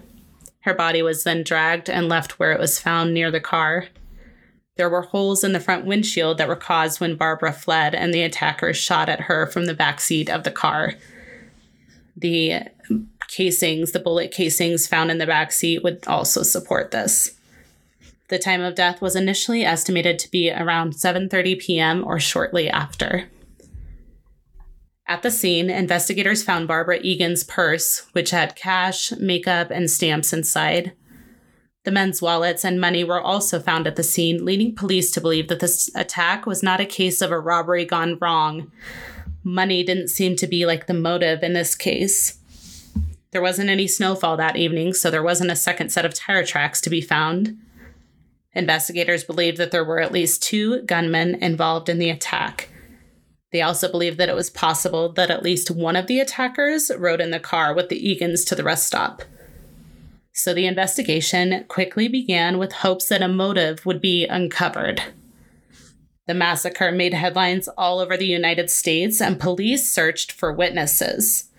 Her 0.61 0.73
body 0.73 1.01
was 1.01 1.23
then 1.23 1.43
dragged 1.43 1.89
and 1.89 2.07
left 2.07 2.39
where 2.39 2.53
it 2.53 2.59
was 2.59 2.79
found 2.79 3.13
near 3.13 3.29
the 3.29 3.41
car. 3.41 3.87
There 4.77 4.89
were 4.89 5.01
holes 5.01 5.43
in 5.43 5.51
the 5.51 5.59
front 5.59 5.85
windshield 5.85 6.37
that 6.37 6.47
were 6.47 6.55
caused 6.55 6.99
when 6.99 7.15
Barbara 7.15 7.51
fled 7.51 7.93
and 7.93 8.13
the 8.13 8.23
attackers 8.23 8.77
shot 8.77 9.09
at 9.09 9.21
her 9.21 9.45
from 9.45 9.65
the 9.65 9.73
back 9.73 9.99
seat 9.99 10.29
of 10.29 10.43
the 10.43 10.51
car. 10.51 10.93
The 12.15 12.61
casings, 13.27 13.91
the 13.91 13.99
bullet 13.99 14.31
casings 14.31 14.87
found 14.87 15.11
in 15.11 15.17
the 15.17 15.27
back 15.27 15.51
seat 15.51 15.83
would 15.83 16.07
also 16.07 16.43
support 16.43 16.91
this. 16.91 17.37
The 18.29 18.39
time 18.39 18.61
of 18.61 18.75
death 18.75 19.01
was 19.01 19.15
initially 19.15 19.63
estimated 19.63 20.17
to 20.19 20.31
be 20.31 20.51
around 20.51 20.93
7:30 20.93 21.59
p.m. 21.59 22.03
or 22.05 22.19
shortly 22.19 22.69
after. 22.69 23.29
At 25.05 25.21
the 25.21 25.31
scene, 25.31 25.69
investigators 25.69 26.43
found 26.43 26.67
Barbara 26.67 26.99
Egan's 27.01 27.43
purse, 27.43 28.07
which 28.13 28.31
had 28.31 28.55
cash, 28.55 29.11
makeup, 29.13 29.69
and 29.69 29.89
stamps 29.91 30.31
inside. 30.31 30.93
The 31.83 31.91
men's 31.91 32.21
wallets 32.21 32.63
and 32.63 32.79
money 32.79 33.03
were 33.03 33.19
also 33.19 33.59
found 33.59 33.85
at 33.85 33.97
the 33.97 34.03
scene, 34.03 34.45
leading 34.45 34.73
police 34.73 35.11
to 35.11 35.21
believe 35.21 35.49
that 35.49 35.59
this 35.59 35.89
attack 35.95 36.45
was 36.45 36.63
not 36.63 36.79
a 36.79 36.85
case 36.85 37.21
of 37.21 37.31
a 37.31 37.39
robbery 37.39 37.83
gone 37.83 38.17
wrong. 38.21 38.71
Money 39.43 39.83
didn't 39.83 40.07
seem 40.07 40.37
to 40.37 40.47
be 40.47 40.65
like 40.65 40.87
the 40.87 40.93
motive 40.93 41.43
in 41.43 41.51
this 41.51 41.75
case. 41.75 42.39
There 43.31 43.41
wasn't 43.41 43.69
any 43.69 43.87
snowfall 43.87 44.37
that 44.37 44.55
evening, 44.55 44.93
so 44.93 45.11
there 45.11 45.23
wasn't 45.23 45.51
a 45.51 45.55
second 45.57 45.89
set 45.89 46.05
of 46.05 46.13
tire 46.13 46.45
tracks 46.45 46.79
to 46.81 46.89
be 46.89 47.01
found. 47.01 47.57
Investigators 48.53 49.25
believed 49.25 49.57
that 49.57 49.71
there 49.71 49.83
were 49.83 49.99
at 49.99 50.13
least 50.13 50.41
two 50.41 50.83
gunmen 50.83 51.35
involved 51.43 51.89
in 51.89 51.99
the 51.99 52.11
attack. 52.11 52.69
They 53.53 53.61
also 53.61 53.89
believe 53.89 54.17
that 54.17 54.29
it 54.29 54.35
was 54.35 54.49
possible 54.49 55.13
that 55.13 55.29
at 55.29 55.43
least 55.43 55.69
one 55.69 55.95
of 55.95 56.07
the 56.07 56.19
attackers 56.19 56.91
rode 56.97 57.21
in 57.21 57.29
the 57.29 57.39
car 57.39 57.73
with 57.73 57.87
the 57.87 58.01
Egans 58.01 58.43
to 58.47 58.55
the 58.55 58.63
rest 58.63 58.87
stop. 58.87 59.21
So 60.33 60.55
the 60.55 60.65
investigation 60.65 61.63
quickly 61.67 62.07
began 62.07 62.57
with 62.57 62.71
hopes 62.71 63.09
that 63.09 63.21
a 63.21 63.27
motive 63.27 63.85
would 63.85 64.01
be 64.01 64.25
uncovered. 64.25 65.03
The 66.25 66.33
massacre 66.33 66.91
made 66.91 67.13
headlines 67.13 67.67
all 67.77 67.99
over 67.99 68.17
the 68.17 68.25
United 68.25 68.71
States, 68.71 69.21
and 69.21 69.39
police 69.39 69.93
searched 69.93 70.31
for 70.31 70.51
witnesses. 70.51 71.51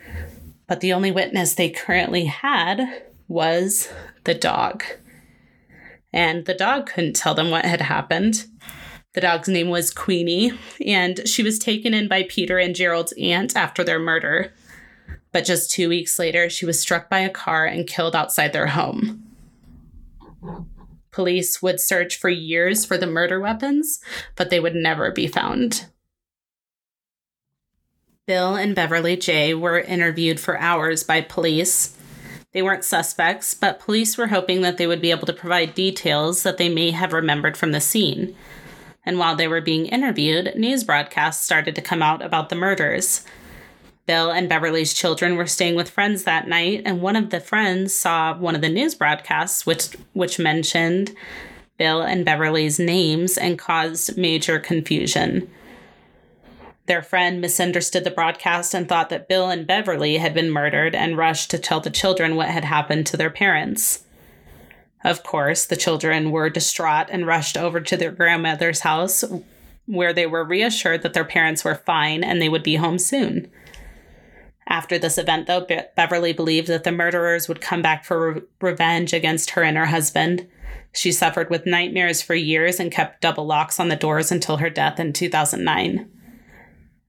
But 0.66 0.80
the 0.80 0.92
only 0.92 1.12
witness 1.12 1.54
they 1.54 1.70
currently 1.70 2.24
had 2.24 3.04
was 3.28 3.88
the 4.24 4.34
dog. 4.34 4.82
And 6.12 6.44
the 6.46 6.54
dog 6.54 6.86
couldn't 6.86 7.14
tell 7.14 7.34
them 7.34 7.50
what 7.50 7.64
had 7.64 7.82
happened. 7.82 8.46
The 9.14 9.20
dog's 9.20 9.48
name 9.48 9.70
was 9.70 9.92
Queenie, 9.92 10.52
and 10.84 11.26
she 11.28 11.44
was 11.44 11.60
taken 11.60 11.94
in 11.94 12.08
by 12.08 12.24
Peter 12.24 12.58
and 12.58 12.74
Gerald's 12.74 13.12
aunt 13.12 13.56
after 13.56 13.84
their 13.84 14.00
murder. 14.00 14.52
But 15.30 15.44
just 15.44 15.70
two 15.70 15.88
weeks 15.88 16.18
later, 16.18 16.50
she 16.50 16.66
was 16.66 16.80
struck 16.80 17.08
by 17.08 17.20
a 17.20 17.30
car 17.30 17.64
and 17.64 17.86
killed 17.86 18.16
outside 18.16 18.52
their 18.52 18.66
home. 18.66 19.22
Police 21.12 21.62
would 21.62 21.78
search 21.78 22.16
for 22.16 22.28
years 22.28 22.84
for 22.84 22.98
the 22.98 23.06
murder 23.06 23.38
weapons, 23.38 24.00
but 24.34 24.50
they 24.50 24.58
would 24.58 24.74
never 24.74 25.12
be 25.12 25.28
found. 25.28 25.86
Bill 28.26 28.56
and 28.56 28.74
Beverly 28.74 29.16
J 29.16 29.54
were 29.54 29.78
interviewed 29.78 30.40
for 30.40 30.58
hours 30.58 31.04
by 31.04 31.20
police. 31.20 31.96
They 32.50 32.62
weren't 32.62 32.82
suspects, 32.82 33.54
but 33.54 33.78
police 33.78 34.18
were 34.18 34.28
hoping 34.28 34.62
that 34.62 34.76
they 34.76 34.88
would 34.88 35.00
be 35.00 35.12
able 35.12 35.26
to 35.26 35.32
provide 35.32 35.74
details 35.74 36.42
that 36.42 36.56
they 36.56 36.68
may 36.68 36.90
have 36.90 37.12
remembered 37.12 37.56
from 37.56 37.70
the 37.70 37.80
scene 37.80 38.34
and 39.06 39.18
while 39.18 39.36
they 39.36 39.48
were 39.48 39.60
being 39.60 39.86
interviewed, 39.86 40.54
news 40.56 40.84
broadcasts 40.84 41.44
started 41.44 41.74
to 41.74 41.82
come 41.82 42.02
out 42.02 42.22
about 42.22 42.48
the 42.48 42.56
murders. 42.56 43.24
Bill 44.06 44.30
and 44.30 44.48
Beverly's 44.48 44.92
children 44.92 45.36
were 45.36 45.46
staying 45.46 45.76
with 45.76 45.90
friends 45.90 46.24
that 46.24 46.46
night, 46.46 46.82
and 46.84 47.00
one 47.00 47.16
of 47.16 47.30
the 47.30 47.40
friends 47.40 47.94
saw 47.94 48.36
one 48.36 48.54
of 48.54 48.60
the 48.60 48.68
news 48.68 48.94
broadcasts, 48.94 49.64
which 49.64 49.96
which 50.12 50.38
mentioned 50.38 51.14
Bill 51.78 52.02
and 52.02 52.24
Beverly's 52.24 52.78
names 52.78 53.38
and 53.38 53.58
caused 53.58 54.18
major 54.18 54.58
confusion. 54.58 55.50
Their 56.86 57.02
friend 57.02 57.40
misunderstood 57.40 58.04
the 58.04 58.10
broadcast 58.10 58.74
and 58.74 58.86
thought 58.86 59.08
that 59.08 59.26
Bill 59.26 59.48
and 59.48 59.66
Beverly 59.66 60.18
had 60.18 60.34
been 60.34 60.50
murdered 60.50 60.94
and 60.94 61.16
rushed 61.16 61.50
to 61.50 61.58
tell 61.58 61.80
the 61.80 61.88
children 61.90 62.36
what 62.36 62.48
had 62.48 62.64
happened 62.64 63.06
to 63.06 63.16
their 63.16 63.30
parents. 63.30 64.04
Of 65.04 65.22
course, 65.22 65.66
the 65.66 65.76
children 65.76 66.30
were 66.30 66.48
distraught 66.48 67.08
and 67.10 67.26
rushed 67.26 67.58
over 67.58 67.80
to 67.80 67.96
their 67.96 68.10
grandmother's 68.10 68.80
house, 68.80 69.22
where 69.86 70.14
they 70.14 70.26
were 70.26 70.42
reassured 70.42 71.02
that 71.02 71.12
their 71.12 71.26
parents 71.26 71.62
were 71.62 71.74
fine 71.74 72.24
and 72.24 72.40
they 72.40 72.48
would 72.48 72.62
be 72.62 72.76
home 72.76 72.98
soon. 72.98 73.50
After 74.66 74.98
this 74.98 75.18
event, 75.18 75.46
though, 75.46 75.60
Be- 75.60 75.82
Beverly 75.94 76.32
believed 76.32 76.68
that 76.68 76.84
the 76.84 76.92
murderers 76.92 77.48
would 77.48 77.60
come 77.60 77.82
back 77.82 78.04
for 78.04 78.32
re- 78.32 78.42
revenge 78.62 79.12
against 79.12 79.50
her 79.50 79.62
and 79.62 79.76
her 79.76 79.86
husband. 79.86 80.48
She 80.92 81.12
suffered 81.12 81.50
with 81.50 81.66
nightmares 81.66 82.22
for 82.22 82.34
years 82.34 82.80
and 82.80 82.90
kept 82.90 83.20
double 83.20 83.44
locks 83.44 83.78
on 83.78 83.88
the 83.88 83.96
doors 83.96 84.32
until 84.32 84.56
her 84.56 84.70
death 84.70 84.98
in 84.98 85.12
2009. 85.12 86.08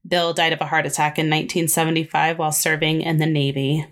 Bill 0.06 0.34
died 0.34 0.52
of 0.52 0.60
a 0.60 0.66
heart 0.66 0.86
attack 0.86 1.18
in 1.18 1.26
1975 1.26 2.38
while 2.38 2.52
serving 2.52 3.00
in 3.00 3.16
the 3.18 3.26
Navy. 3.26 3.86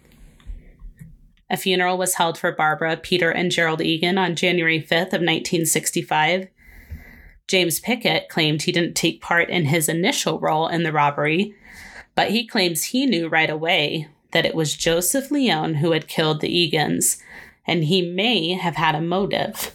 A 1.51 1.57
funeral 1.57 1.99
was 1.99 2.15
held 2.15 2.39
for 2.39 2.53
Barbara, 2.53 2.97
Peter, 2.97 3.31
and 3.31 3.51
Gerald 3.51 3.81
Egan 3.81 4.19
on 4.19 4.35
January 4.35 4.81
5th 4.81 5.13
of 5.13 5.21
1965. 5.21 6.49
James 7.47 7.81
Pickett 7.81 8.29
claimed 8.29 8.63
he 8.63 8.73
didn't 8.73 8.95
take 8.95 9.21
part 9.21 9.51
in 9.51 9.67
his 9.67 9.89
initial 9.89 10.41
role 10.41 10.67
in 10.67 10.83
the 10.83 10.93
robbery, 10.93 11.55
but 12.15 12.31
he 12.31 12.47
claims 12.47 12.85
he 12.85 13.05
knew 13.05 13.29
right 13.29 13.51
away 13.51 14.09
that 14.33 14.47
it 14.47 14.55
was 14.55 14.77
Joseph 14.77 15.31
Leone 15.31 15.75
who 15.77 15.93
had 15.93 16.09
killed 16.09 16.41
the 16.41 16.49
Egans, 16.49 17.19
and 17.67 17.85
he 17.85 18.03
may 18.03 18.53
have 18.53 18.77
had 18.77 18.95
a 18.95 19.01
motive. 19.01 19.75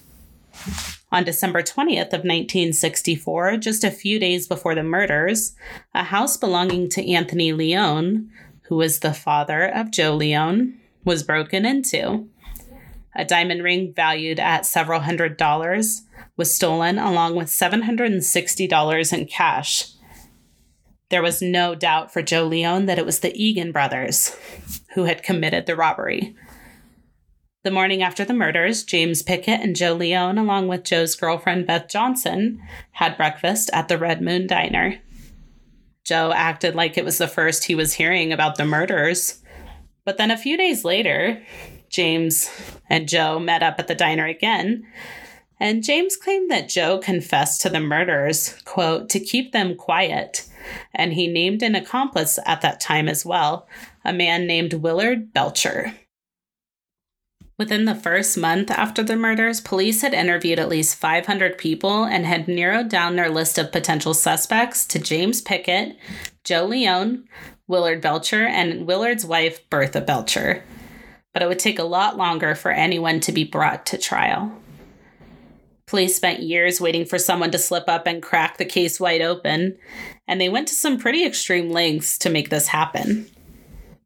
On 1.12 1.24
December 1.24 1.62
20th 1.62 2.14
of 2.14 2.24
1964, 2.24 3.58
just 3.58 3.84
a 3.84 3.92
few 3.92 4.20
days 4.20 4.48
before 4.48 4.76
the 4.76 4.84
murders, 4.84 5.56
a 5.94 6.04
house 6.04 6.38
belonging 6.38 6.90
to 6.90 7.12
Anthony 7.12 7.52
Leone, 7.52 8.30
who 8.64 8.76
was 8.76 9.00
the 9.00 9.14
father 9.14 9.66
of 9.66 9.92
Joe 9.92 10.16
Leone, 10.16 10.80
was 11.10 11.24
broken 11.24 11.66
into. 11.66 12.28
A 13.16 13.26
diamond 13.26 13.64
ring 13.64 13.92
valued 13.96 14.40
at 14.40 14.64
several 14.64 15.00
hundred 15.00 15.38
dollars 15.38 16.04
was 16.38 16.54
stolen 16.54 17.00
along 17.00 17.36
with 17.36 17.48
$760 17.48 19.14
in 19.14 19.26
cash. 19.26 19.92
There 21.10 21.24
was 21.24 21.42
no 21.42 21.74
doubt 21.74 22.14
for 22.14 22.22
Joe 22.22 22.46
Leone 22.46 22.86
that 22.86 23.00
it 23.00 23.08
was 23.08 23.22
the 23.22 23.36
Egan 23.36 23.72
brothers 23.72 24.38
who 24.94 25.06
had 25.06 25.24
committed 25.24 25.66
the 25.66 25.76
robbery. 25.76 26.36
The 27.64 27.72
morning 27.72 28.04
after 28.04 28.24
the 28.24 28.36
murders, 28.36 28.84
James 28.84 29.24
Pickett 29.24 29.62
and 29.62 29.76
Joe 29.76 29.94
Leone, 29.94 30.38
along 30.38 30.68
with 30.68 30.84
Joe's 30.84 31.16
girlfriend 31.16 31.66
Beth 31.66 31.90
Johnson, 31.90 32.62
had 32.92 33.18
breakfast 33.18 33.72
at 33.74 33.88
the 33.88 33.98
Red 33.98 34.22
Moon 34.22 34.46
Diner. 34.46 35.00
Joe 36.04 36.32
acted 36.36 36.76
like 36.76 37.00
it 37.00 37.04
was 37.04 37.18
the 37.18 37.28
first 37.28 37.64
he 37.64 37.74
was 37.74 37.94
hearing 37.94 38.32
about 38.32 38.58
the 38.58 38.66
murders. 38.66 39.42
But 40.06 40.18
then 40.18 40.32
a 40.32 40.38
few 40.38 40.58
days 40.58 40.84
later, 40.84 41.42
James 41.90 42.50
and 42.90 43.08
Joe 43.08 43.40
met 43.40 43.64
up 43.64 43.80
at 43.80 43.88
the 43.88 43.96
diner 43.96 44.26
again, 44.26 44.86
and 45.60 45.84
James 45.84 46.16
claimed 46.16 46.50
that 46.50 46.70
Joe 46.70 47.00
confessed 47.00 47.62
to 47.62 47.70
the 47.70 47.80
murders, 47.80 48.56
quote, 48.64 49.10
to 49.10 49.20
keep 49.20 49.52
them 49.52 49.76
quiet. 49.76 50.48
And 50.94 51.14
he 51.14 51.28
named 51.28 51.62
an 51.62 51.76
accomplice 51.76 52.40
at 52.46 52.62
that 52.62 52.80
time 52.80 53.10
as 53.10 53.26
well, 53.26 53.68
a 54.06 54.14
man 54.14 54.48
named 54.48 54.74
Willard 54.74 55.34
Belcher. 55.34 55.94
Within 57.58 57.84
the 57.84 57.96
first 57.96 58.38
month 58.38 58.72
after 58.72 59.04
the 59.04 59.18
murders, 59.18 59.60
police 59.60 60.02
had 60.02 60.14
interviewed 60.14 60.60
at 60.60 60.70
least 60.70 60.96
500 60.96 61.58
people 61.58 62.06
and 62.06 62.26
had 62.26 62.48
narrowed 62.48 62.88
down 62.88 63.18
their 63.18 63.30
list 63.30 63.58
of 63.58 63.74
potential 63.74 64.14
suspects 64.14 64.86
to 64.86 64.98
James 64.98 65.42
Pickett, 65.42 65.98
Joe 66.46 66.66
Leone, 66.66 67.28
Willard 67.70 68.02
Belcher, 68.02 68.46
and 68.46 68.88
Willard's 68.88 69.24
wife, 69.24 69.70
Bertha 69.70 70.02
Belcher. 70.02 70.64
But 71.34 71.44
it 71.44 71.48
would 71.48 71.60
take 71.60 71.78
a 71.80 71.84
lot 71.84 72.18
longer 72.18 72.56
for 72.56 72.72
anyone 72.72 73.20
to 73.22 73.32
be 73.32 73.44
brought 73.44 73.86
to 73.86 73.98
trial. 73.98 74.52
Police 75.86 76.16
spent 76.16 76.42
years 76.42 76.82
waiting 76.82 77.06
for 77.06 77.20
someone 77.20 77.52
to 77.52 77.60
slip 77.60 77.88
up 77.88 78.08
and 78.08 78.22
crack 78.24 78.58
the 78.58 78.66
case 78.66 79.00
wide 79.00 79.22
open, 79.22 79.78
and 80.28 80.42
they 80.42 80.50
went 80.50 80.68
to 80.68 80.74
some 80.74 80.98
pretty 80.98 81.24
extreme 81.24 81.70
lengths 81.70 82.18
to 82.18 82.30
make 82.30 82.50
this 82.50 82.68
happen. 82.68 83.28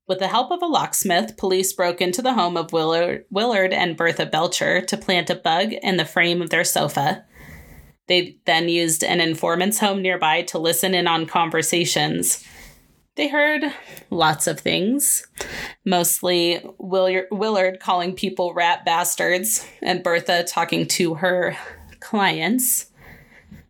With 0.08 0.20
the 0.20 0.28
help 0.28 0.52
of 0.52 0.62
a 0.62 0.66
locksmith, 0.66 1.38
police 1.38 1.72
broke 1.72 2.02
into 2.02 2.22
the 2.22 2.34
home 2.34 2.58
of 2.58 2.74
Willard, 2.74 3.74
and 3.74 3.96
Bertha 3.96 4.26
Belcher 4.26 4.82
to 4.82 4.98
plant 4.98 5.30
a 5.30 5.36
bug 5.36 5.72
in 5.72 5.96
the 5.96 6.06
frame 6.06 6.42
of 6.42 6.50
their 6.50 6.66
sofa. 6.66 7.24
They 8.08 8.38
then 8.46 8.68
used 8.68 9.06
an 9.06 9.22
informant's 9.22 9.80
home 9.80 10.02
nearby 10.02 10.42
to 10.44 10.60
listen 10.60 10.94
in 10.94 11.08
on 11.08 11.26
conversations. 11.26 12.46
They 13.16 13.28
heard 13.28 13.66
lots 14.10 14.48
of 14.48 14.60
things, 14.60 15.28
mostly 15.86 16.66
Willard 16.80 17.80
calling 17.80 18.16
people 18.16 18.56
rat 18.56 18.86
bastards 18.86 19.68
and 19.84 20.02
Bertha 20.02 20.44
talking 20.44 20.88
to 20.88 21.14
her 21.16 21.56
clients. 22.00 22.88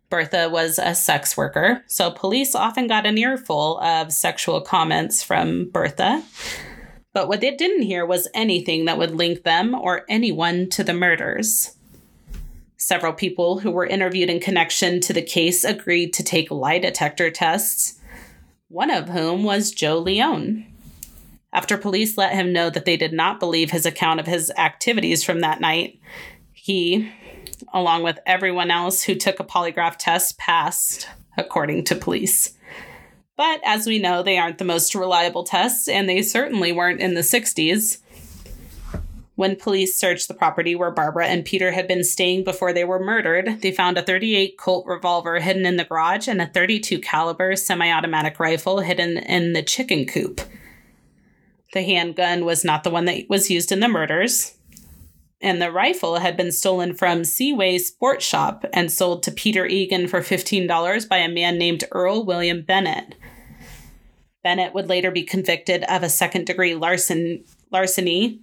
Bertha 0.08 0.48
was 0.48 0.78
a 0.78 0.94
sex 0.94 1.36
worker, 1.36 1.84
so 1.88 2.10
police 2.10 2.54
often 2.54 2.86
got 2.86 3.04
an 3.04 3.18
earful 3.18 3.78
of 3.80 4.12
sexual 4.12 4.62
comments 4.62 5.22
from 5.22 5.68
Bertha. 5.70 6.22
But 7.12 7.28
what 7.28 7.42
they 7.42 7.54
didn't 7.54 7.82
hear 7.82 8.06
was 8.06 8.28
anything 8.32 8.86
that 8.86 8.96
would 8.96 9.14
link 9.14 9.42
them 9.42 9.74
or 9.74 10.06
anyone 10.08 10.70
to 10.70 10.82
the 10.82 10.94
murders. 10.94 11.76
Several 12.78 13.12
people 13.12 13.58
who 13.58 13.70
were 13.70 13.86
interviewed 13.86 14.30
in 14.30 14.40
connection 14.40 15.00
to 15.02 15.12
the 15.12 15.22
case 15.22 15.64
agreed 15.64 16.14
to 16.14 16.22
take 16.22 16.50
lie 16.50 16.78
detector 16.78 17.30
tests, 17.30 18.00
one 18.68 18.90
of 18.90 19.08
whom 19.08 19.42
was 19.44 19.70
Joe 19.70 19.98
Leone. 19.98 20.66
After 21.52 21.76
police 21.78 22.18
let 22.18 22.32
him 22.32 22.52
know 22.52 22.70
that 22.70 22.84
they 22.84 22.96
did 22.96 23.12
not 23.12 23.38
believe 23.38 23.70
his 23.70 23.86
account 23.86 24.20
of 24.20 24.26
his 24.26 24.50
activities 24.56 25.22
from 25.22 25.40
that 25.40 25.60
night, 25.60 26.00
he 26.52 27.12
along 27.72 28.02
with 28.02 28.18
everyone 28.26 28.70
else 28.70 29.02
who 29.02 29.14
took 29.14 29.40
a 29.40 29.44
polygraph 29.44 29.96
test, 29.98 30.38
passed, 30.38 31.08
according 31.36 31.84
to 31.84 31.94
police. 31.94 32.56
But 33.36 33.60
as 33.64 33.86
we 33.86 33.98
know, 33.98 34.22
they 34.22 34.38
aren't 34.38 34.58
the 34.58 34.64
most 34.64 34.94
reliable 34.94 35.44
tests, 35.44 35.88
and 35.88 36.08
they 36.08 36.22
certainly 36.22 36.72
weren't 36.72 37.00
in 37.00 37.14
the 37.14 37.20
60s. 37.20 37.98
When 39.36 39.56
police 39.56 39.98
searched 39.98 40.28
the 40.28 40.34
property 40.34 40.76
where 40.76 40.92
Barbara 40.92 41.26
and 41.26 41.44
Peter 41.44 41.72
had 41.72 41.88
been 41.88 42.04
staying 42.04 42.44
before 42.44 42.72
they 42.72 42.84
were 42.84 43.02
murdered, 43.02 43.62
they 43.62 43.72
found 43.72 43.98
a 43.98 44.02
38 44.02 44.56
Colt 44.56 44.86
revolver 44.86 45.40
hidden 45.40 45.66
in 45.66 45.76
the 45.76 45.84
garage 45.84 46.28
and 46.28 46.40
a 46.40 46.46
32 46.46 47.00
caliber 47.00 47.56
semi-automatic 47.56 48.38
rifle 48.38 48.80
hidden 48.80 49.18
in 49.18 49.52
the 49.52 49.62
chicken 49.62 50.06
coop. 50.06 50.40
The 51.72 51.82
handgun 51.82 52.44
was 52.44 52.64
not 52.64 52.84
the 52.84 52.90
one 52.90 53.06
that 53.06 53.28
was 53.28 53.50
used 53.50 53.72
in 53.72 53.80
the 53.80 53.88
murders 53.88 54.56
and 55.44 55.60
the 55.60 55.70
rifle 55.70 56.16
had 56.16 56.38
been 56.38 56.50
stolen 56.50 56.94
from 56.94 57.22
Seaway 57.22 57.76
Sports 57.76 58.24
Shop 58.24 58.64
and 58.72 58.90
sold 58.90 59.22
to 59.22 59.30
Peter 59.30 59.66
Egan 59.66 60.08
for 60.08 60.20
$15 60.20 61.06
by 61.06 61.18
a 61.18 61.28
man 61.28 61.58
named 61.58 61.84
Earl 61.92 62.24
William 62.24 62.62
Bennett. 62.62 63.14
Bennett 64.42 64.72
would 64.72 64.88
later 64.88 65.10
be 65.10 65.22
convicted 65.22 65.84
of 65.84 66.02
a 66.02 66.08
second 66.08 66.46
degree 66.46 66.72
larcen- 66.72 67.44
larceny. 67.70 68.40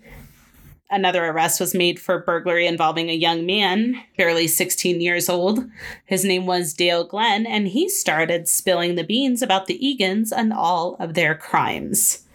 Another 0.91 1.25
arrest 1.25 1.61
was 1.61 1.73
made 1.73 2.01
for 2.01 2.19
burglary 2.19 2.67
involving 2.67 3.09
a 3.09 3.13
young 3.13 3.45
man, 3.45 3.95
barely 4.17 4.45
16 4.45 4.99
years 4.99 5.29
old. 5.29 5.63
His 6.05 6.25
name 6.25 6.45
was 6.45 6.73
Dale 6.73 7.05
Glenn, 7.05 7.45
and 7.45 7.69
he 7.69 7.87
started 7.87 8.49
spilling 8.49 8.95
the 8.95 9.05
beans 9.05 9.41
about 9.41 9.67
the 9.67 9.79
Egans 9.79 10.33
and 10.35 10.51
all 10.51 10.97
of 10.99 11.13
their 11.13 11.33
crimes. 11.33 12.27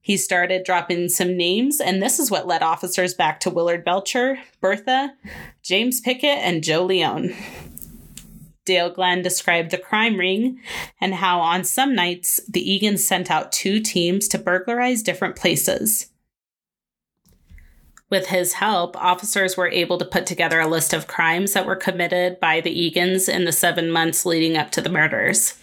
He 0.00 0.16
started 0.16 0.64
dropping 0.64 1.10
some 1.10 1.36
names, 1.36 1.78
and 1.78 2.00
this 2.00 2.18
is 2.18 2.30
what 2.30 2.46
led 2.46 2.62
officers 2.62 3.12
back 3.12 3.40
to 3.40 3.50
Willard 3.50 3.84
Belcher, 3.84 4.38
Bertha, 4.62 5.12
James 5.62 6.00
Pickett, 6.00 6.38
and 6.38 6.64
Joe 6.64 6.82
Leone. 6.82 7.34
Dale 8.64 8.88
Glenn 8.88 9.20
described 9.20 9.70
the 9.70 9.78
crime 9.78 10.16
ring 10.16 10.60
and 10.98 11.14
how 11.14 11.40
on 11.40 11.62
some 11.62 11.94
nights 11.94 12.40
the 12.48 12.64
Egans 12.64 13.00
sent 13.00 13.30
out 13.30 13.52
two 13.52 13.80
teams 13.80 14.28
to 14.28 14.38
burglarize 14.38 15.02
different 15.02 15.36
places. 15.36 16.10
With 18.08 18.28
his 18.28 18.54
help, 18.54 18.96
officers 18.96 19.56
were 19.56 19.68
able 19.68 19.98
to 19.98 20.04
put 20.04 20.26
together 20.26 20.60
a 20.60 20.68
list 20.68 20.92
of 20.92 21.08
crimes 21.08 21.54
that 21.54 21.66
were 21.66 21.74
committed 21.74 22.38
by 22.38 22.60
the 22.60 22.70
Egans 22.70 23.28
in 23.28 23.44
the 23.44 23.52
seven 23.52 23.90
months 23.90 24.24
leading 24.24 24.56
up 24.56 24.70
to 24.72 24.80
the 24.80 24.90
murders. 24.90 25.58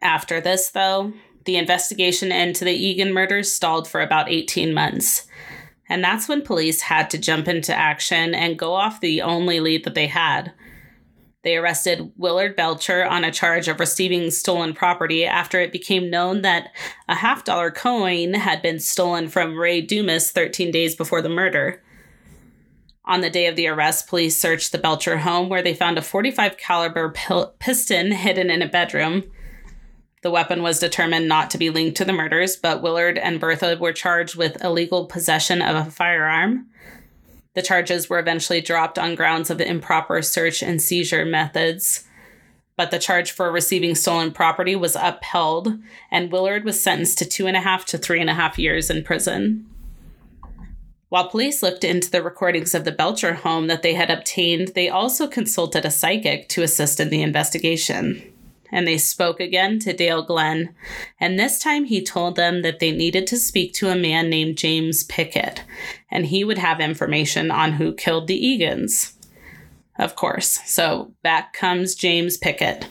After 0.00 0.40
this, 0.40 0.70
though, 0.70 1.12
the 1.44 1.56
investigation 1.56 2.32
into 2.32 2.64
the 2.64 2.72
Egan 2.72 3.12
murders 3.12 3.52
stalled 3.52 3.86
for 3.86 4.00
about 4.00 4.30
18 4.30 4.72
months. 4.72 5.26
And 5.88 6.02
that's 6.02 6.28
when 6.28 6.42
police 6.42 6.82
had 6.82 7.10
to 7.10 7.18
jump 7.18 7.46
into 7.46 7.74
action 7.74 8.34
and 8.34 8.58
go 8.58 8.74
off 8.74 9.00
the 9.00 9.20
only 9.20 9.60
lead 9.60 9.84
that 9.84 9.94
they 9.94 10.06
had. 10.06 10.52
They 11.42 11.56
arrested 11.56 12.12
Willard 12.16 12.54
Belcher 12.54 13.04
on 13.04 13.24
a 13.24 13.32
charge 13.32 13.66
of 13.66 13.80
receiving 13.80 14.30
stolen 14.30 14.74
property 14.74 15.24
after 15.24 15.60
it 15.60 15.72
became 15.72 16.08
known 16.08 16.42
that 16.42 16.70
a 17.08 17.16
half 17.16 17.44
dollar 17.44 17.70
coin 17.70 18.34
had 18.34 18.62
been 18.62 18.78
stolen 18.78 19.28
from 19.28 19.58
Ray 19.58 19.80
Dumas 19.80 20.30
13 20.30 20.70
days 20.70 20.94
before 20.94 21.20
the 21.20 21.28
murder. 21.28 21.82
On 23.04 23.20
the 23.20 23.30
day 23.30 23.46
of 23.46 23.56
the 23.56 23.66
arrest, 23.66 24.06
police 24.06 24.40
searched 24.40 24.70
the 24.70 24.78
Belcher 24.78 25.18
home 25.18 25.48
where 25.48 25.62
they 25.62 25.74
found 25.74 25.98
a 25.98 26.02
45 26.02 26.56
caliber 26.56 27.10
pil- 27.10 27.52
piston 27.58 28.12
hidden 28.12 28.48
in 28.48 28.62
a 28.62 28.68
bedroom. 28.68 29.24
The 30.22 30.30
weapon 30.30 30.62
was 30.62 30.78
determined 30.78 31.26
not 31.26 31.50
to 31.50 31.58
be 31.58 31.68
linked 31.68 31.96
to 31.96 32.04
the 32.04 32.12
murders, 32.12 32.54
but 32.54 32.80
Willard 32.80 33.18
and 33.18 33.40
Bertha 33.40 33.76
were 33.80 33.92
charged 33.92 34.36
with 34.36 34.62
illegal 34.62 35.06
possession 35.06 35.60
of 35.60 35.74
a 35.74 35.90
firearm. 35.90 36.68
The 37.54 37.62
charges 37.62 38.08
were 38.08 38.18
eventually 38.18 38.60
dropped 38.60 38.98
on 38.98 39.14
grounds 39.14 39.50
of 39.50 39.60
improper 39.60 40.22
search 40.22 40.62
and 40.62 40.80
seizure 40.80 41.24
methods. 41.24 42.04
But 42.76 42.90
the 42.90 42.98
charge 42.98 43.32
for 43.32 43.52
receiving 43.52 43.94
stolen 43.94 44.32
property 44.32 44.74
was 44.74 44.96
upheld, 44.96 45.78
and 46.10 46.32
Willard 46.32 46.64
was 46.64 46.82
sentenced 46.82 47.18
to 47.18 47.26
two 47.26 47.46
and 47.46 47.56
a 47.56 47.60
half 47.60 47.84
to 47.86 47.98
three 47.98 48.20
and 48.20 48.30
a 48.30 48.34
half 48.34 48.58
years 48.58 48.88
in 48.88 49.04
prison. 49.04 49.66
While 51.10 51.28
police 51.28 51.62
looked 51.62 51.84
into 51.84 52.10
the 52.10 52.22
recordings 52.22 52.74
of 52.74 52.84
the 52.84 52.92
Belcher 52.92 53.34
home 53.34 53.66
that 53.66 53.82
they 53.82 53.92
had 53.92 54.10
obtained, 54.10 54.68
they 54.68 54.88
also 54.88 55.28
consulted 55.28 55.84
a 55.84 55.90
psychic 55.90 56.48
to 56.48 56.62
assist 56.62 57.00
in 57.00 57.10
the 57.10 57.20
investigation 57.20 58.31
and 58.72 58.88
they 58.88 58.98
spoke 58.98 59.38
again 59.38 59.78
to 59.80 59.92
Dale 59.92 60.22
Glenn. 60.22 60.74
And 61.20 61.38
this 61.38 61.58
time 61.58 61.84
he 61.84 62.02
told 62.02 62.34
them 62.34 62.62
that 62.62 62.80
they 62.80 62.90
needed 62.90 63.26
to 63.28 63.36
speak 63.36 63.74
to 63.74 63.90
a 63.90 63.94
man 63.94 64.30
named 64.30 64.56
James 64.56 65.04
Pickett, 65.04 65.62
and 66.10 66.26
he 66.26 66.42
would 66.42 66.58
have 66.58 66.80
information 66.80 67.50
on 67.50 67.72
who 67.72 67.94
killed 67.94 68.26
the 68.26 68.40
Egans. 68.40 69.12
Of 69.98 70.16
course. 70.16 70.60
So 70.64 71.12
back 71.22 71.52
comes 71.52 71.94
James 71.94 72.38
Pickett. 72.38 72.88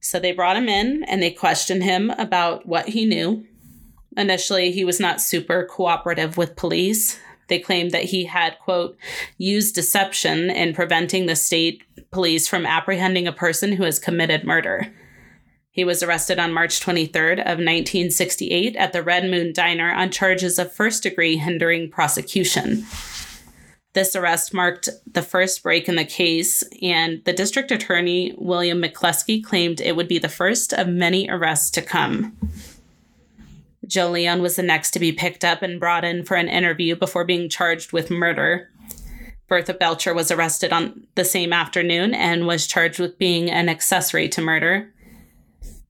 So 0.00 0.18
they 0.18 0.32
brought 0.32 0.56
him 0.56 0.68
in 0.68 1.04
and 1.04 1.22
they 1.22 1.30
questioned 1.30 1.82
him 1.82 2.10
about 2.10 2.66
what 2.66 2.88
he 2.88 3.04
knew. 3.04 3.46
Initially, 4.16 4.70
he 4.70 4.84
was 4.84 5.00
not 5.00 5.20
super 5.20 5.64
cooperative 5.64 6.36
with 6.36 6.56
police. 6.56 7.18
They 7.48 7.58
claimed 7.58 7.90
that 7.92 8.04
he 8.04 8.24
had, 8.24 8.58
quote, 8.58 8.96
used 9.38 9.74
deception 9.74 10.50
in 10.50 10.74
preventing 10.74 11.26
the 11.26 11.36
state 11.36 11.82
police 12.10 12.48
from 12.48 12.66
apprehending 12.66 13.26
a 13.26 13.32
person 13.32 13.72
who 13.72 13.84
has 13.84 13.98
committed 13.98 14.44
murder. 14.44 14.92
He 15.70 15.84
was 15.84 16.02
arrested 16.02 16.38
on 16.38 16.52
March 16.52 16.80
23rd 16.80 17.40
of 17.40 17.58
1968 17.58 18.76
at 18.76 18.92
the 18.92 19.02
Red 19.02 19.28
Moon 19.28 19.52
Diner 19.52 19.92
on 19.92 20.10
charges 20.10 20.58
of 20.58 20.72
first 20.72 21.02
degree 21.02 21.36
hindering 21.36 21.90
prosecution. 21.90 22.86
This 23.92 24.14
arrest 24.16 24.52
marked 24.52 24.88
the 25.12 25.22
first 25.22 25.62
break 25.62 25.88
in 25.88 25.94
the 25.94 26.04
case, 26.04 26.64
and 26.82 27.24
the 27.24 27.32
district 27.32 27.70
attorney, 27.70 28.34
William 28.36 28.82
McCluskey, 28.82 29.42
claimed 29.42 29.80
it 29.80 29.94
would 29.94 30.08
be 30.08 30.18
the 30.18 30.28
first 30.28 30.72
of 30.72 30.88
many 30.88 31.28
arrests 31.28 31.70
to 31.70 31.82
come. 31.82 32.36
Joe 33.86 34.10
Leone 34.10 34.42
was 34.42 34.56
the 34.56 34.62
next 34.62 34.92
to 34.92 34.98
be 34.98 35.12
picked 35.12 35.44
up 35.44 35.62
and 35.62 35.80
brought 35.80 36.04
in 36.04 36.24
for 36.24 36.36
an 36.36 36.48
interview 36.48 36.96
before 36.96 37.24
being 37.24 37.48
charged 37.48 37.92
with 37.92 38.10
murder. 38.10 38.70
Bertha 39.48 39.74
Belcher 39.74 40.14
was 40.14 40.30
arrested 40.30 40.72
on 40.72 41.06
the 41.14 41.24
same 41.24 41.52
afternoon 41.52 42.14
and 42.14 42.46
was 42.46 42.66
charged 42.66 42.98
with 42.98 43.18
being 43.18 43.50
an 43.50 43.68
accessory 43.68 44.28
to 44.30 44.40
murder. 44.40 44.92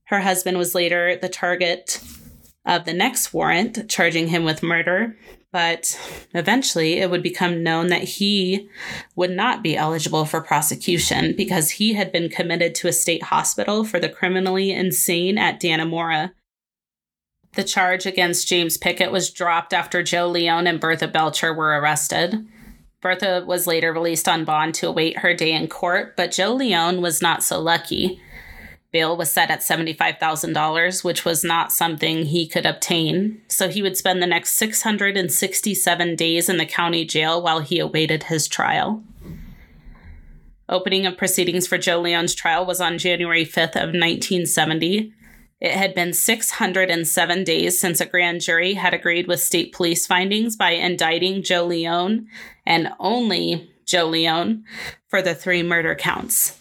Her 0.05 0.21
husband 0.21 0.57
was 0.57 0.75
later 0.75 1.15
the 1.15 1.29
target 1.29 2.01
of 2.65 2.85
the 2.85 2.93
next 2.93 3.33
warrant, 3.33 3.89
charging 3.89 4.27
him 4.27 4.43
with 4.43 4.63
murder, 4.63 5.15
but 5.51 5.97
eventually 6.33 6.95
it 6.95 7.09
would 7.09 7.23
become 7.23 7.63
known 7.63 7.87
that 7.87 8.03
he 8.03 8.67
would 9.15 9.31
not 9.31 9.63
be 9.63 9.77
eligible 9.77 10.25
for 10.25 10.41
prosecution 10.41 11.33
because 11.35 11.71
he 11.71 11.93
had 11.93 12.11
been 12.11 12.29
committed 12.29 12.75
to 12.75 12.87
a 12.87 12.93
state 12.93 13.23
hospital 13.23 13.83
for 13.83 13.99
the 13.99 14.09
criminally 14.09 14.71
insane 14.71 15.37
at 15.37 15.61
Dannemora 15.61 16.31
the 17.55 17.63
charge 17.63 18.05
against 18.05 18.47
James 18.47 18.77
Pickett 18.77 19.11
was 19.11 19.29
dropped 19.29 19.73
after 19.73 20.03
Joe 20.03 20.27
Leone 20.27 20.67
and 20.67 20.79
Bertha 20.79 21.07
Belcher 21.07 21.53
were 21.53 21.79
arrested. 21.79 22.47
Bertha 23.01 23.43
was 23.45 23.67
later 23.67 23.93
released 23.93 24.27
on 24.27 24.45
bond 24.45 24.73
to 24.75 24.87
await 24.87 25.19
her 25.19 25.33
day 25.33 25.53
in 25.53 25.67
court, 25.67 26.15
but 26.17 26.31
Joe 26.31 26.53
Leone 26.53 27.01
was 27.01 27.21
not 27.21 27.43
so 27.43 27.59
lucky. 27.59 28.19
Bail 28.91 29.17
was 29.17 29.29
set 29.29 29.51
at 29.51 29.59
$75,000, 29.59 31.03
which 31.03 31.25
was 31.25 31.43
not 31.43 31.71
something 31.71 32.25
he 32.25 32.47
could 32.47 32.65
obtain, 32.65 33.41
so 33.47 33.67
he 33.67 33.81
would 33.81 33.97
spend 33.97 34.21
the 34.21 34.27
next 34.27 34.51
667 34.53 36.15
days 36.15 36.47
in 36.47 36.57
the 36.57 36.65
county 36.65 37.05
jail 37.05 37.41
while 37.41 37.59
he 37.59 37.77
awaited 37.77 38.23
his 38.23 38.47
trial. 38.47 39.03
Opening 40.67 41.05
of 41.05 41.17
proceedings 41.17 41.67
for 41.67 41.77
Joe 41.77 41.99
Leone's 42.01 42.33
trial 42.33 42.65
was 42.65 42.81
on 42.81 42.97
January 42.97 43.45
5th 43.45 43.75
of 43.75 43.93
1970. 43.93 45.13
It 45.61 45.71
had 45.71 45.95
been 45.95 46.13
607 46.13 47.43
days 47.43 47.79
since 47.79 48.01
a 48.01 48.05
grand 48.05 48.41
jury 48.41 48.73
had 48.73 48.93
agreed 48.93 49.27
with 49.27 49.39
state 49.39 49.73
police 49.73 50.05
findings 50.05 50.55
by 50.55 50.71
indicting 50.71 51.43
Joe 51.43 51.65
Leone 51.65 52.27
and 52.65 52.89
only 52.99 53.71
Joe 53.85 54.07
Leone 54.07 54.65
for 55.07 55.21
the 55.21 55.35
three 55.35 55.63
murder 55.63 55.95
counts. 55.95 56.59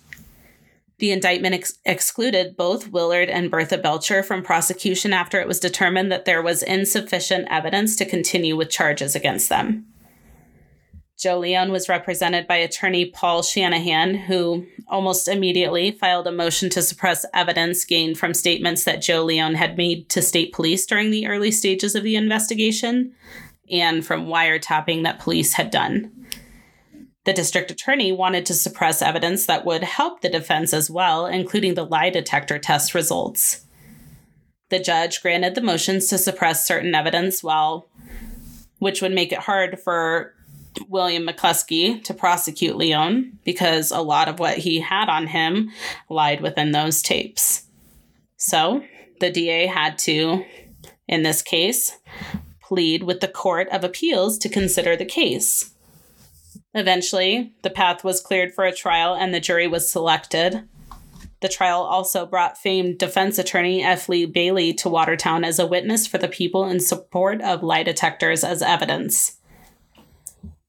The 0.99 1.11
indictment 1.11 1.55
ex- 1.57 1.79
excluded 1.85 2.57
both 2.57 2.89
Willard 2.89 3.29
and 3.29 3.51
Bertha 3.51 3.79
Belcher 3.79 4.23
from 4.23 4.45
prosecution 4.45 5.13
after 5.13 5.41
it 5.41 5.49
was 5.49 5.59
determined 5.59 6.13
that 6.13 6.25
there 6.25 6.41
was 6.41 6.63
insufficient 6.63 7.49
evidence 7.51 7.97
to 7.97 8.05
continue 8.05 8.57
with 8.57 8.71
charges 8.71 9.17
against 9.17 9.49
them. 9.49 9.87
Joe 11.19 11.39
Leone 11.39 11.71
was 11.71 11.89
represented 11.89 12.47
by 12.47 12.57
attorney 12.57 13.07
Paul 13.07 13.43
Shanahan, 13.43 14.15
who 14.15 14.67
almost 14.89 15.29
immediately 15.29 15.93
filed 15.93 16.27
a 16.27 16.33
motion 16.33 16.69
to 16.71 16.83
suppress 16.83 17.25
evidence 17.33 17.85
gained 17.85 18.19
from 18.19 18.35
statements 18.35 18.85
that 18.85 19.01
Joe 19.01 19.25
Leone 19.25 19.55
had 19.55 19.77
made 19.77 20.09
to 20.11 20.21
state 20.21 20.53
police 20.53 20.85
during 20.85 21.11
the 21.11 21.27
early 21.27 21.51
stages 21.51 21.95
of 21.95 22.03
the 22.03 22.17
investigation 22.17 23.15
and 23.71 24.05
from 24.05 24.27
wiretapping 24.27 25.05
that 25.05 25.21
police 25.21 25.55
had 25.55 25.71
done. 25.71 26.11
The 27.25 27.33
district 27.33 27.71
attorney 27.71 28.13
wanted 28.13 28.45
to 28.47 28.55
suppress 28.55 29.01
evidence 29.01 29.47
that 29.47 29.65
would 29.65 29.83
help 29.83 30.21
the 30.21 30.29
defense 30.29 30.75
as 30.75 30.91
well, 30.91 31.27
including 31.27 31.75
the 31.75 31.87
lie 31.87 32.11
detector 32.11 32.59
test 32.59 32.95
results. 32.95 33.65
The 34.69 34.79
judge 34.79 35.23
granted 35.23 35.55
the 35.55 35.63
motions 35.63 36.09
to 36.09 36.19
suppress 36.19 36.67
certain 36.67 36.95
evidence 36.95 37.43
while 37.43 37.89
which 38.79 39.01
would 39.01 39.13
make 39.13 39.33
it 39.33 39.39
hard 39.39 39.81
for 39.81 40.35
William 40.89 41.27
McCluskey 41.27 42.03
to 42.05 42.15
prosecute 42.15 42.77
Leone 42.77 43.39
because 43.45 43.91
a 43.91 44.01
lot 44.01 44.29
of 44.29 44.39
what 44.39 44.59
he 44.59 44.81
had 44.81 45.09
on 45.09 45.29
him 45.29 45.71
lied 46.09 46.41
within 46.41 46.73
those 46.73 47.03
tapes. 47.03 47.67
So 48.37 48.83
the 49.21 49.31
DA 49.31 49.67
had 49.67 49.99
to, 49.99 50.45
in 51.09 51.23
this 51.23 51.43
case, 51.43 51.99
plead 52.61 53.03
with 53.03 53.21
the 53.21 53.29
Court 53.29 53.69
of 53.71 53.85
Appeals 53.85 54.39
to 54.39 54.49
consider 54.49 54.97
the 54.97 55.05
case. 55.05 55.73
Eventually, 56.75 57.55
the 57.63 57.71
path 57.71 58.03
was 58.03 58.21
cleared 58.21 58.53
for 58.53 58.65
a 58.65 58.75
trial 58.75 59.15
and 59.15 59.33
the 59.33 59.41
jury 59.41 59.69
was 59.69 59.89
selected. 59.89 60.69
The 61.41 61.49
trial 61.49 61.83
also 61.83 62.27
brought 62.27 62.59
famed 62.59 62.99
defense 62.99 63.39
attorney 63.39 63.83
F. 63.83 64.09
Lee 64.09 64.25
Bailey 64.25 64.73
to 64.75 64.89
Watertown 64.89 65.45
as 65.45 65.59
a 65.59 65.67
witness 65.67 66.07
for 66.07 66.19
the 66.19 66.27
people 66.27 66.69
in 66.69 66.81
support 66.81 67.43
of 67.43 67.63
lie 67.63 67.83
detectors 67.83 68.43
as 68.43 68.63
evidence. 68.63 69.39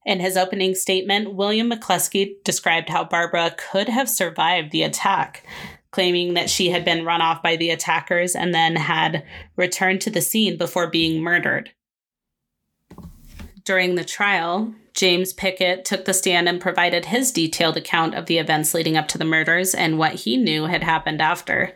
In 0.06 0.20
his 0.20 0.38
opening 0.38 0.76
statement, 0.76 1.34
William 1.34 1.72
McCluskey 1.72 2.44
described 2.44 2.90
how 2.90 3.04
Barbara 3.04 3.56
could 3.58 3.90
have 3.90 4.08
survived 4.08 4.72
the 4.72 4.84
attack, 4.84 5.44
claiming 5.90 6.36
that 6.36 6.50
she 6.50 6.70
had 6.70 6.86
been 6.86 7.06
run 7.06 7.22
off 7.22 7.42
by 7.42 7.56
the 7.56 7.72
attackers 7.72 8.36
and 8.36 8.54
then 8.54 8.76
had 8.76 9.26
returned 9.56 10.02
to 10.02 10.12
the 10.12 10.22
scene 10.22 10.58
before 10.58 10.88
being 10.88 11.22
murdered. 11.22 11.72
During 13.64 13.96
the 13.96 14.06
trial, 14.06 14.76
James 14.94 15.34
Pickett 15.34 15.84
took 15.84 16.06
the 16.06 16.14
stand 16.14 16.48
and 16.48 16.62
provided 16.62 17.06
his 17.06 17.32
detailed 17.32 17.76
account 17.76 18.14
of 18.14 18.28
the 18.28 18.38
events 18.38 18.76
leading 18.76 18.96
up 18.96 19.08
to 19.08 19.18
the 19.18 19.26
murders 19.26 19.74
and 19.74 19.98
what 19.98 20.14
he 20.14 20.38
knew 20.38 20.66
had 20.66 20.84
happened 20.84 21.22
after. 21.22 21.76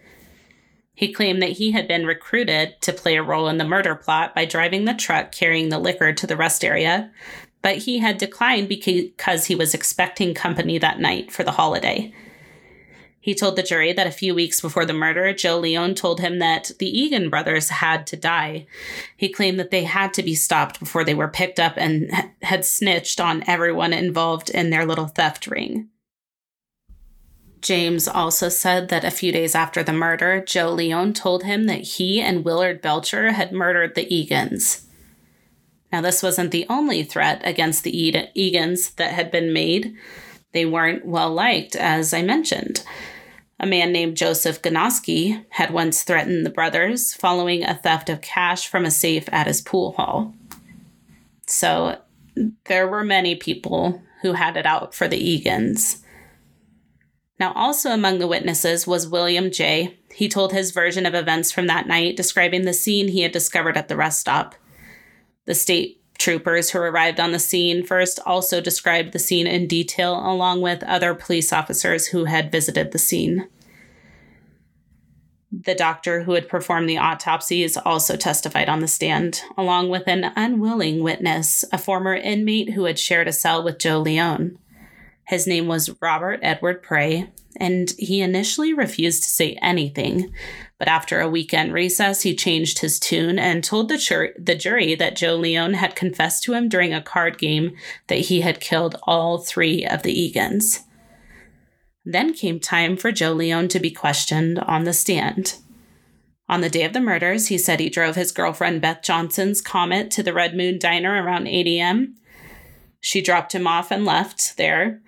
He 0.94 1.12
claimed 1.12 1.42
that 1.42 1.54
he 1.54 1.72
had 1.72 1.88
been 1.88 2.06
recruited 2.06 2.80
to 2.82 2.94
play 2.94 3.16
a 3.16 3.24
role 3.24 3.48
in 3.48 3.58
the 3.58 3.64
murder 3.64 3.96
plot 3.96 4.36
by 4.36 4.46
driving 4.46 4.86
the 4.86 4.94
truck 4.94 5.32
carrying 5.32 5.70
the 5.70 5.80
liquor 5.80 6.14
to 6.14 6.28
the 6.28 6.38
rest 6.38 6.64
area, 6.64 7.10
but 7.62 7.78
he 7.80 8.00
had 8.00 8.18
declined 8.18 8.70
because 8.70 9.46
he 9.46 9.56
was 9.56 9.74
expecting 9.74 10.34
company 10.34 10.78
that 10.78 11.00
night 11.00 11.32
for 11.32 11.44
the 11.44 11.52
holiday. 11.52 12.14
He 13.22 13.36
told 13.36 13.58
the 13.58 13.64
jury 13.64 13.92
that 13.92 14.08
a 14.08 14.12
few 14.12 14.34
weeks 14.34 14.62
before 14.62 14.86
the 14.86 14.94
murder, 14.94 15.34
Joe 15.34 15.60
Leone 15.60 15.94
told 15.94 16.22
him 16.22 16.40
that 16.40 16.72
the 16.80 16.88
Egan 16.88 17.30
brothers 17.30 17.70
had 17.70 18.08
to 18.08 18.16
die. 18.16 18.66
He 19.18 19.28
claimed 19.28 19.60
that 19.60 19.72
they 19.72 19.84
had 19.84 20.14
to 20.14 20.24
be 20.24 20.36
stopped 20.36 20.80
before 20.80 21.04
they 21.04 21.14
were 21.14 21.28
picked 21.28 21.60
up 21.60 21.74
and 21.76 22.10
had 22.42 22.64
snitched 22.64 23.20
on 23.20 23.44
everyone 23.46 23.92
involved 23.92 24.50
in 24.50 24.70
their 24.70 24.86
little 24.86 25.08
theft 25.08 25.48
ring. 25.48 25.90
James 27.62 28.08
also 28.08 28.48
said 28.48 28.88
that 28.88 29.04
a 29.04 29.12
few 29.12 29.34
days 29.34 29.54
after 29.54 29.84
the 29.84 29.92
murder, 29.92 30.42
Joe 30.42 30.72
Leone 30.72 31.14
told 31.14 31.44
him 31.44 31.66
that 31.66 31.82
he 31.82 32.22
and 32.22 32.46
Willard 32.46 32.82
Belcher 32.82 33.34
had 33.34 33.52
murdered 33.52 33.96
the 33.96 34.06
Egans. 34.06 34.86
Now, 35.92 36.02
this 36.02 36.22
wasn't 36.22 36.52
the 36.52 36.66
only 36.70 37.04
threat 37.04 37.42
against 37.44 37.84
the 37.84 37.92
Egans 37.92 38.96
that 38.96 39.14
had 39.14 39.32
been 39.32 39.52
made. 39.52 39.96
They 40.54 40.66
weren't 40.66 41.06
well 41.06 41.34
liked, 41.34 41.76
as 41.76 42.14
I 42.14 42.22
mentioned. 42.22 42.84
A 43.60 43.66
man 43.66 43.92
named 43.92 44.16
Joseph 44.16 44.62
Ganoski 44.62 45.44
had 45.50 45.72
once 45.72 46.04
threatened 46.04 46.46
the 46.46 46.52
brothers 46.52 47.14
following 47.14 47.64
a 47.64 47.76
theft 47.76 48.10
of 48.10 48.22
cash 48.22 48.68
from 48.68 48.86
a 48.86 48.92
safe 48.92 49.28
at 49.32 49.48
his 49.48 49.62
pool 49.62 49.94
hall. 49.94 50.34
So 51.48 52.00
there 52.66 52.88
were 52.88 53.04
many 53.04 53.36
people 53.36 54.02
who 54.22 54.34
had 54.34 54.56
it 54.56 54.66
out 54.66 54.94
for 54.94 55.08
the 55.08 55.20
Egans. 55.20 56.04
Now, 57.40 57.54
also 57.54 57.92
among 57.92 58.20
the 58.20 58.28
witnesses 58.28 58.86
was 58.86 59.08
William 59.08 59.50
J. 59.50 59.98
He 60.14 60.30
told 60.30 60.52
his 60.52 60.72
version 60.72 61.06
of 61.06 61.16
events 61.16 61.52
from 61.52 61.68
that 61.68 61.88
night, 61.88 62.18
describing 62.18 62.66
the 62.66 62.74
scene 62.74 63.08
he 63.08 63.22
had 63.22 63.32
discovered 63.32 63.78
at 63.78 63.88
the 63.88 63.96
rest 63.96 64.20
stop. 64.20 64.56
The 65.50 65.56
state 65.56 66.00
troopers 66.20 66.70
who 66.70 66.78
arrived 66.78 67.20
on 67.20 67.32
the 67.32 67.40
scene 67.40 67.84
first 67.84 68.20
also 68.24 68.62
described 68.62 69.14
the 69.14 69.18
scene 69.18 69.48
in 69.48 69.66
detail, 69.66 70.14
along 70.14 70.62
with 70.62 70.84
other 70.84 71.16
police 71.16 71.52
officers 71.52 72.06
who 72.06 72.26
had 72.26 72.52
visited 72.52 72.92
the 72.92 73.00
scene. 73.00 73.48
The 75.52 75.74
doctor 75.74 76.22
who 76.22 76.34
had 76.34 76.48
performed 76.48 76.88
the 76.88 77.00
autopsies 77.00 77.78
also 77.78 78.16
testified 78.16 78.70
on 78.70 78.82
the 78.82 78.88
stand, 78.88 79.42
along 79.58 79.90
with 79.90 80.08
an 80.08 80.32
unwilling 80.36 81.02
witness, 81.02 81.66
a 81.74 81.80
former 81.80 82.14
inmate 82.14 82.74
who 82.74 82.84
had 82.84 83.00
shared 83.00 83.28
a 83.28 83.34
cell 83.34 83.64
with 83.64 83.80
Joe 83.80 84.02
Leone. 84.02 84.60
His 85.30 85.46
name 85.46 85.68
was 85.68 85.96
Robert 86.02 86.40
Edward 86.42 86.82
Prey, 86.82 87.32
and 87.56 87.94
he 88.00 88.20
initially 88.20 88.74
refused 88.74 89.22
to 89.22 89.30
say 89.30 89.60
anything. 89.62 90.34
But 90.80 90.88
after 90.88 91.20
a 91.20 91.30
weekend 91.30 91.72
recess, 91.72 92.24
he 92.24 92.36
changed 92.36 92.80
his 92.80 93.00
tune 93.00 93.38
and 93.38 93.64
told 93.64 93.90
the, 93.90 94.00
jur- 94.00 94.34
the 94.40 94.56
jury 94.56 94.96
that 94.96 95.16
Joe 95.16 95.36
Leone 95.36 95.76
had 95.76 95.96
confessed 95.96 96.42
to 96.46 96.54
him 96.54 96.68
during 96.68 96.96
a 96.96 97.02
card 97.04 97.38
game 97.38 97.76
that 98.08 98.22
he 98.22 98.42
had 98.42 98.60
killed 98.60 98.96
all 99.04 99.38
three 99.38 99.86
of 99.86 100.02
the 100.02 100.16
Egans. 100.16 100.80
Then 102.04 102.34
came 102.34 102.60
time 102.60 102.98
for 102.98 103.12
Joe 103.12 103.34
Leone 103.34 103.68
to 103.68 103.80
be 103.80 103.92
questioned 103.92 104.58
on 104.58 104.84
the 104.84 104.94
stand. 104.94 105.58
On 106.48 106.62
the 106.62 106.70
day 106.70 106.86
of 106.86 106.94
the 106.94 107.00
murders, 107.00 107.50
he 107.50 107.60
said 107.60 107.80
he 107.80 107.90
drove 107.92 108.16
his 108.16 108.32
girlfriend 108.32 108.82
Beth 108.82 109.04
Johnson's 109.04 109.62
Comet 109.62 110.10
to 110.10 110.24
the 110.24 110.34
Red 110.34 110.58
Moon 110.58 110.80
Diner 110.80 111.24
around 111.24 111.46
8 111.46 111.68
a.m. 111.68 112.16
She 113.02 113.22
dropped 113.22 113.54
him 113.54 113.68
off 113.68 113.92
and 113.92 114.06
left 114.06 114.58
there. 114.58 115.02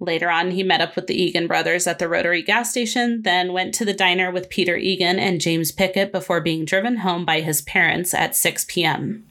Later 0.00 0.30
on, 0.30 0.52
he 0.52 0.62
met 0.62 0.80
up 0.80 0.94
with 0.94 1.08
the 1.08 1.20
Egan 1.20 1.48
brothers 1.48 1.86
at 1.86 1.98
the 1.98 2.08
Rotary 2.08 2.42
gas 2.42 2.70
station, 2.70 3.22
then 3.22 3.52
went 3.52 3.74
to 3.74 3.84
the 3.84 3.92
diner 3.92 4.30
with 4.30 4.48
Peter 4.48 4.76
Egan 4.76 5.18
and 5.18 5.40
James 5.40 5.72
Pickett 5.72 6.12
before 6.12 6.40
being 6.40 6.64
driven 6.64 6.98
home 6.98 7.24
by 7.24 7.40
his 7.40 7.62
parents 7.62 8.14
at 8.14 8.36
6 8.36 8.66
p.m. 8.68 9.24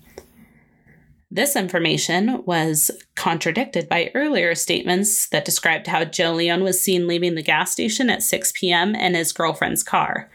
This 1.30 1.56
information 1.56 2.44
was 2.46 2.92
contradicted 3.16 3.88
by 3.88 4.12
earlier 4.16 4.56
statements 4.56 5.28
that 5.30 5.46
described 5.46 5.88
how 5.88 6.06
Joe 6.06 6.34
Leone 6.34 6.64
was 6.64 6.82
seen 6.82 7.08
leaving 7.08 7.36
the 7.36 7.42
gas 7.42 7.72
station 7.72 8.10
at 8.10 8.24
6 8.24 8.54
p.m. 8.54 8.96
in 8.96 9.14
his 9.14 9.34
girlfriend's 9.34 9.84
car. 9.84 10.30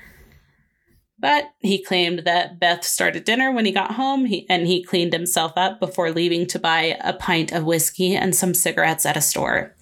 But 1.23 1.55
he 1.61 1.81
claimed 1.81 2.25
that 2.25 2.59
Beth 2.59 2.83
started 2.83 3.23
dinner 3.23 3.53
when 3.53 3.65
he 3.65 3.71
got 3.71 3.93
home 3.93 4.27
and 4.51 4.67
he 4.67 4.83
cleaned 4.83 5.13
himself 5.13 5.53
up 5.55 5.79
before 5.79 6.11
leaving 6.11 6.49
to 6.49 6.59
buy 6.59 6.99
a 7.01 7.13
pint 7.13 7.53
of 7.53 7.63
whiskey 7.63 8.17
and 8.17 8.35
some 8.35 8.55
cigarettes 8.55 9.07
at 9.07 9.17
a 9.17 9.21
store. 9.21 9.73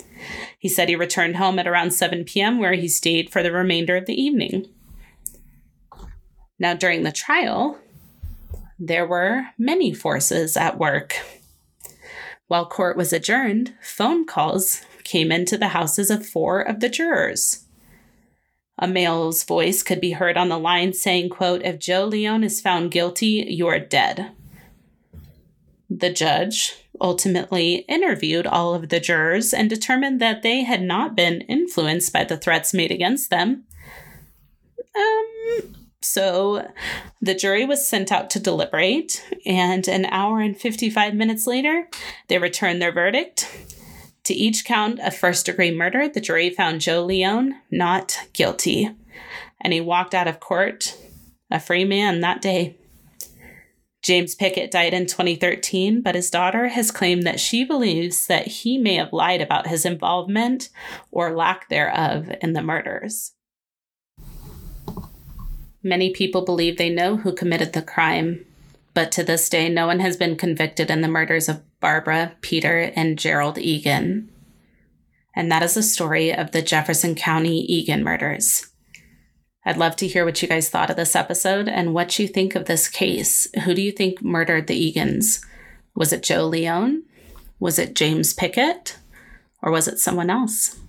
He 0.59 0.69
said 0.69 0.91
he 0.91 0.97
returned 0.97 1.37
home 1.37 1.59
at 1.59 1.67
around 1.67 1.93
7 1.93 2.25
p.m., 2.25 2.59
where 2.59 2.75
he 2.75 2.89
stayed 2.89 3.31
for 3.31 3.43
the 3.43 3.53
remainder 3.53 3.97
of 3.97 4.05
the 4.05 4.21
evening. 4.21 4.67
Now, 6.59 6.75
during 6.75 7.05
the 7.05 7.11
trial, 7.11 7.79
there 8.79 9.07
were 9.07 9.47
many 9.57 9.95
forces 9.95 10.59
at 10.59 10.79
work. 10.79 11.17
While 12.49 12.67
court 12.67 12.99
was 12.99 13.15
adjourned, 13.15 13.73
phone 13.81 14.27
calls 14.27 14.83
came 15.05 15.33
into 15.33 15.57
the 15.57 15.69
houses 15.69 16.11
of 16.11 16.27
four 16.27 16.61
of 16.61 16.81
the 16.81 16.91
jurors. 16.91 17.65
A 18.83 18.89
male's 18.89 19.45
voice 19.45 19.83
could 19.83 20.01
be 20.01 20.13
heard 20.13 20.39
on 20.39 20.49
the 20.49 20.59
line 20.59 20.95
saying, 20.95 21.29
quote, 21.29 21.63
If 21.63 21.79
Joe 21.79 22.07
Leone 22.07 22.43
is 22.43 22.63
found 22.63 22.91
guilty, 22.91 23.45
you're 23.47 23.79
dead. 23.79 24.33
The 25.91 26.11
judge 26.11 26.77
ultimately 26.99 27.85
interviewed 27.89 28.47
all 28.47 28.75
of 28.75 28.89
the 28.89 28.99
jurors 28.99 29.53
and 29.53 29.69
determined 29.69 30.19
that 30.21 30.43
they 30.43 30.63
had 30.65 30.81
not 30.81 31.15
been 31.15 31.43
influenced 31.43 32.11
by 32.11 32.25
the 32.25 32.39
threats 32.39 32.73
made 32.73 32.91
against 32.91 33.29
them. 33.29 33.65
Um, 34.97 35.75
so 36.01 36.67
the 37.21 37.35
jury 37.35 37.67
was 37.67 37.87
sent 37.87 38.11
out 38.11 38.31
to 38.31 38.41
deliberate, 38.41 39.23
and 39.45 39.87
an 39.89 40.07
hour 40.07 40.41
and 40.41 40.59
55 40.59 41.15
minutes 41.15 41.47
later, 41.47 41.87
they 42.29 42.39
returned 42.39 42.81
their 42.81 42.93
verdict. 42.93 43.47
To 44.25 44.35
each 44.35 44.65
count 44.65 45.01
of 45.01 45.17
first 45.17 45.47
degree 45.47 45.71
murder, 45.71 46.09
the 46.09 46.21
jury 46.21 46.51
found 46.51 46.81
Joe 46.81 47.05
Leone 47.05 47.57
not 47.71 48.19
guilty, 48.33 48.91
and 49.61 49.73
he 49.73 49.81
walked 49.81 50.15
out 50.15 50.29
of 50.29 50.41
court 50.41 50.97
a 51.51 51.59
free 51.59 51.85
man 51.85 52.21
that 52.21 52.43
day. 52.43 52.77
James 54.03 54.35
Pickett 54.35 54.71
died 54.71 54.95
in 54.95 55.07
2013, 55.07 56.01
but 56.01 56.15
his 56.15 56.31
daughter 56.31 56.69
has 56.69 56.91
claimed 56.91 57.25
that 57.25 57.41
she 57.41 57.65
believes 57.65 58.27
that 58.29 58.47
he 58.47 58.79
may 58.79 58.95
have 58.95 59.13
lied 59.13 59.43
about 59.43 59.67
his 59.67 59.85
involvement 59.85 60.71
or 61.11 61.37
lack 61.37 61.69
thereof 61.69 62.31
in 62.41 62.55
the 62.55 62.63
murders. 62.63 63.33
Many 65.83 66.11
people 66.11 66.45
believe 66.45 66.77
they 66.77 66.91
know 66.91 67.17
who 67.19 67.35
committed 67.35 67.73
the 67.73 67.83
crime, 67.83 68.45
but 68.95 69.13
to 69.13 69.23
this 69.23 69.49
day, 69.49 69.69
no 69.69 69.87
one 69.87 70.01
has 70.01 70.17
been 70.17 70.37
convicted 70.37 70.91
in 70.91 71.01
the 71.01 71.09
murders 71.09 71.49
of 71.49 71.63
Barbara, 71.81 72.37
Peter, 72.41 72.93
and 72.95 73.19
Gerald 73.19 73.59
Egan. 73.59 74.31
And 75.35 75.51
that 75.51 75.63
is 75.63 75.75
the 75.75 75.83
story 75.83 76.35
of 76.35 76.53
the 76.53 76.63
Jefferson 76.63 77.15
County 77.15 77.61
Egan 77.61 78.05
murders. 78.05 78.67
I'd 79.65 79.77
love 79.77 79.97
to 79.97 80.07
hear 80.07 80.25
what 80.25 80.41
you 80.41 80.49
guys 80.49 80.71
thought 80.71 80.91
of 80.91 80.97
this 80.97 81.15
episode 81.15 81.69
and 81.69 81.95
what 81.95 82.19
you 82.19 82.27
think 82.27 82.55
of 82.55 82.65
this 82.65 82.89
case. 82.89 83.47
Who 83.65 83.75
do 83.75 83.83
you 83.83 83.93
think 83.93 84.23
murdered 84.23 84.67
the 84.67 84.93
Egans? 84.93 85.45
Was 85.95 86.13
it 86.13 86.23
Joe 86.23 86.47
Leone? 86.47 87.05
Was 87.59 87.79
it 87.79 87.95
James 87.95 88.33
Pickett? 88.33 88.99
Or 89.63 89.71
was 89.71 89.87
it 89.87 89.99
someone 89.99 90.31
else? 90.31 90.81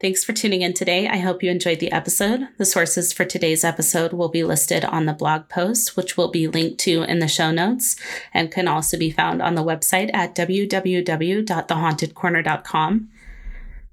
Thanks 0.00 0.22
for 0.22 0.32
tuning 0.32 0.62
in 0.62 0.74
today. 0.74 1.08
I 1.08 1.16
hope 1.16 1.42
you 1.42 1.50
enjoyed 1.50 1.80
the 1.80 1.90
episode. 1.90 2.46
The 2.56 2.64
sources 2.64 3.12
for 3.12 3.24
today's 3.24 3.64
episode 3.64 4.12
will 4.12 4.28
be 4.28 4.44
listed 4.44 4.84
on 4.84 5.06
the 5.06 5.12
blog 5.12 5.48
post, 5.48 5.96
which 5.96 6.16
will 6.16 6.30
be 6.30 6.46
linked 6.46 6.78
to 6.82 7.02
in 7.02 7.18
the 7.18 7.26
show 7.26 7.50
notes 7.50 7.96
and 8.32 8.52
can 8.52 8.68
also 8.68 8.96
be 8.96 9.10
found 9.10 9.42
on 9.42 9.56
the 9.56 9.64
website 9.64 10.08
at 10.14 10.36
www.thehauntedcorner.com. 10.36 13.08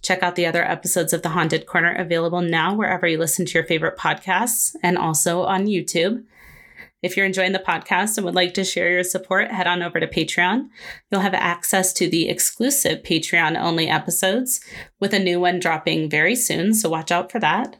Check 0.03 0.21
out 0.21 0.35
the 0.35 0.45
other 0.45 0.63
episodes 0.63 1.11
of 1.11 1.23
The 1.23 1.29
Haunted 1.29 1.65
Corner 1.65 1.95
available 1.95 2.41
now 2.41 2.75
wherever 2.75 3.07
you 3.07 3.17
listen 3.17 3.47
to 3.47 3.53
your 3.53 3.63
favorite 3.63 3.97
podcasts 3.97 4.75
and 4.83 4.99
also 4.99 5.41
on 5.41 5.65
YouTube. 5.65 6.23
If 7.05 7.15
you're 7.15 7.27
enjoying 7.27 7.51
the 7.51 7.59
podcast 7.59 8.17
and 8.17 8.25
would 8.25 8.33
like 8.33 8.55
to 8.55 8.63
share 8.63 8.91
your 8.91 9.03
support, 9.03 9.51
head 9.51 9.67
on 9.67 9.83
over 9.83 9.99
to 9.99 10.07
Patreon. 10.07 10.69
You'll 11.11 11.21
have 11.21 11.35
access 11.35 11.93
to 11.93 12.09
the 12.09 12.27
exclusive 12.29 13.03
Patreon 13.03 13.61
only 13.61 13.87
episodes 13.87 14.59
with 14.99 15.13
a 15.13 15.19
new 15.19 15.39
one 15.39 15.59
dropping 15.59 16.09
very 16.09 16.35
soon, 16.35 16.73
so 16.73 16.89
watch 16.89 17.11
out 17.11 17.31
for 17.31 17.37
that. 17.37 17.75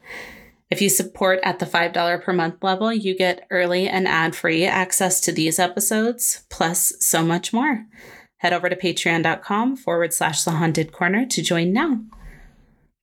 If 0.69 0.79
you 0.79 0.89
support 0.89 1.39
at 1.41 1.57
the 1.57 1.65
$5 1.65 2.21
per 2.21 2.33
month 2.33 2.63
level, 2.63 2.93
you 2.93 3.17
get 3.17 3.47
early 3.49 3.89
and 3.89 4.07
ad 4.07 4.35
free 4.35 4.63
access 4.63 5.19
to 5.21 5.31
these 5.31 5.57
episodes, 5.57 6.45
plus 6.51 6.93
so 6.99 7.23
much 7.25 7.51
more. 7.51 7.87
Head 8.37 8.53
over 8.53 8.69
to 8.69 8.75
patreon.com 8.75 9.77
forward 9.77 10.13
slash 10.13 10.43
the 10.43 10.51
haunted 10.51 10.91
corner 10.91 11.25
to 11.25 11.41
join 11.41 11.73
now. 11.73 12.01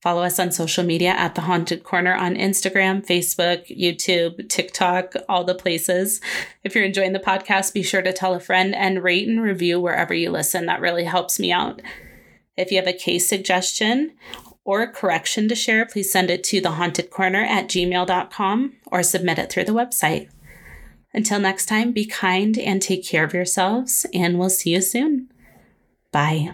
Follow 0.03 0.23
us 0.23 0.37
on 0.37 0.51
social 0.51 0.83
media 0.83 1.11
at 1.11 1.33
The 1.33 1.43
Haunted 1.43 1.85
Corner 1.85 2.13
on 2.13 2.35
Instagram, 2.35 3.07
Facebook, 3.07 3.65
YouTube, 3.73 4.49
TikTok, 4.49 5.13
all 5.29 5.45
the 5.45 5.55
places. 5.55 6.19
If 6.61 6.75
you're 6.75 6.83
enjoying 6.83 7.13
the 7.13 7.19
podcast, 7.19 7.73
be 7.73 7.83
sure 7.83 8.01
to 8.01 8.11
tell 8.11 8.33
a 8.33 8.41
friend 8.41 8.75
and 8.75 9.01
rate 9.01 9.29
and 9.29 9.41
review 9.41 9.79
wherever 9.79 10.13
you 10.13 10.29
listen. 10.29 10.65
That 10.65 10.81
really 10.81 11.05
helps 11.05 11.39
me 11.39 11.53
out. 11.53 11.81
If 12.57 12.69
you 12.69 12.79
have 12.79 12.87
a 12.87 12.91
case 12.91 13.29
suggestion 13.29 14.11
or 14.65 14.81
a 14.81 14.91
correction 14.91 15.47
to 15.47 15.55
share, 15.55 15.85
please 15.85 16.11
send 16.11 16.29
it 16.29 16.43
to 16.43 16.61
thehauntedcorner 16.61 17.47
at 17.47 17.69
gmail.com 17.69 18.73
or 18.87 19.03
submit 19.03 19.39
it 19.39 19.49
through 19.49 19.63
the 19.63 19.71
website. 19.71 20.29
Until 21.13 21.39
next 21.39 21.67
time, 21.67 21.93
be 21.93 22.05
kind 22.05 22.57
and 22.57 22.81
take 22.81 23.05
care 23.07 23.23
of 23.23 23.33
yourselves, 23.33 24.05
and 24.13 24.37
we'll 24.37 24.49
see 24.49 24.71
you 24.71 24.81
soon. 24.81 25.29
Bye. 26.11 26.51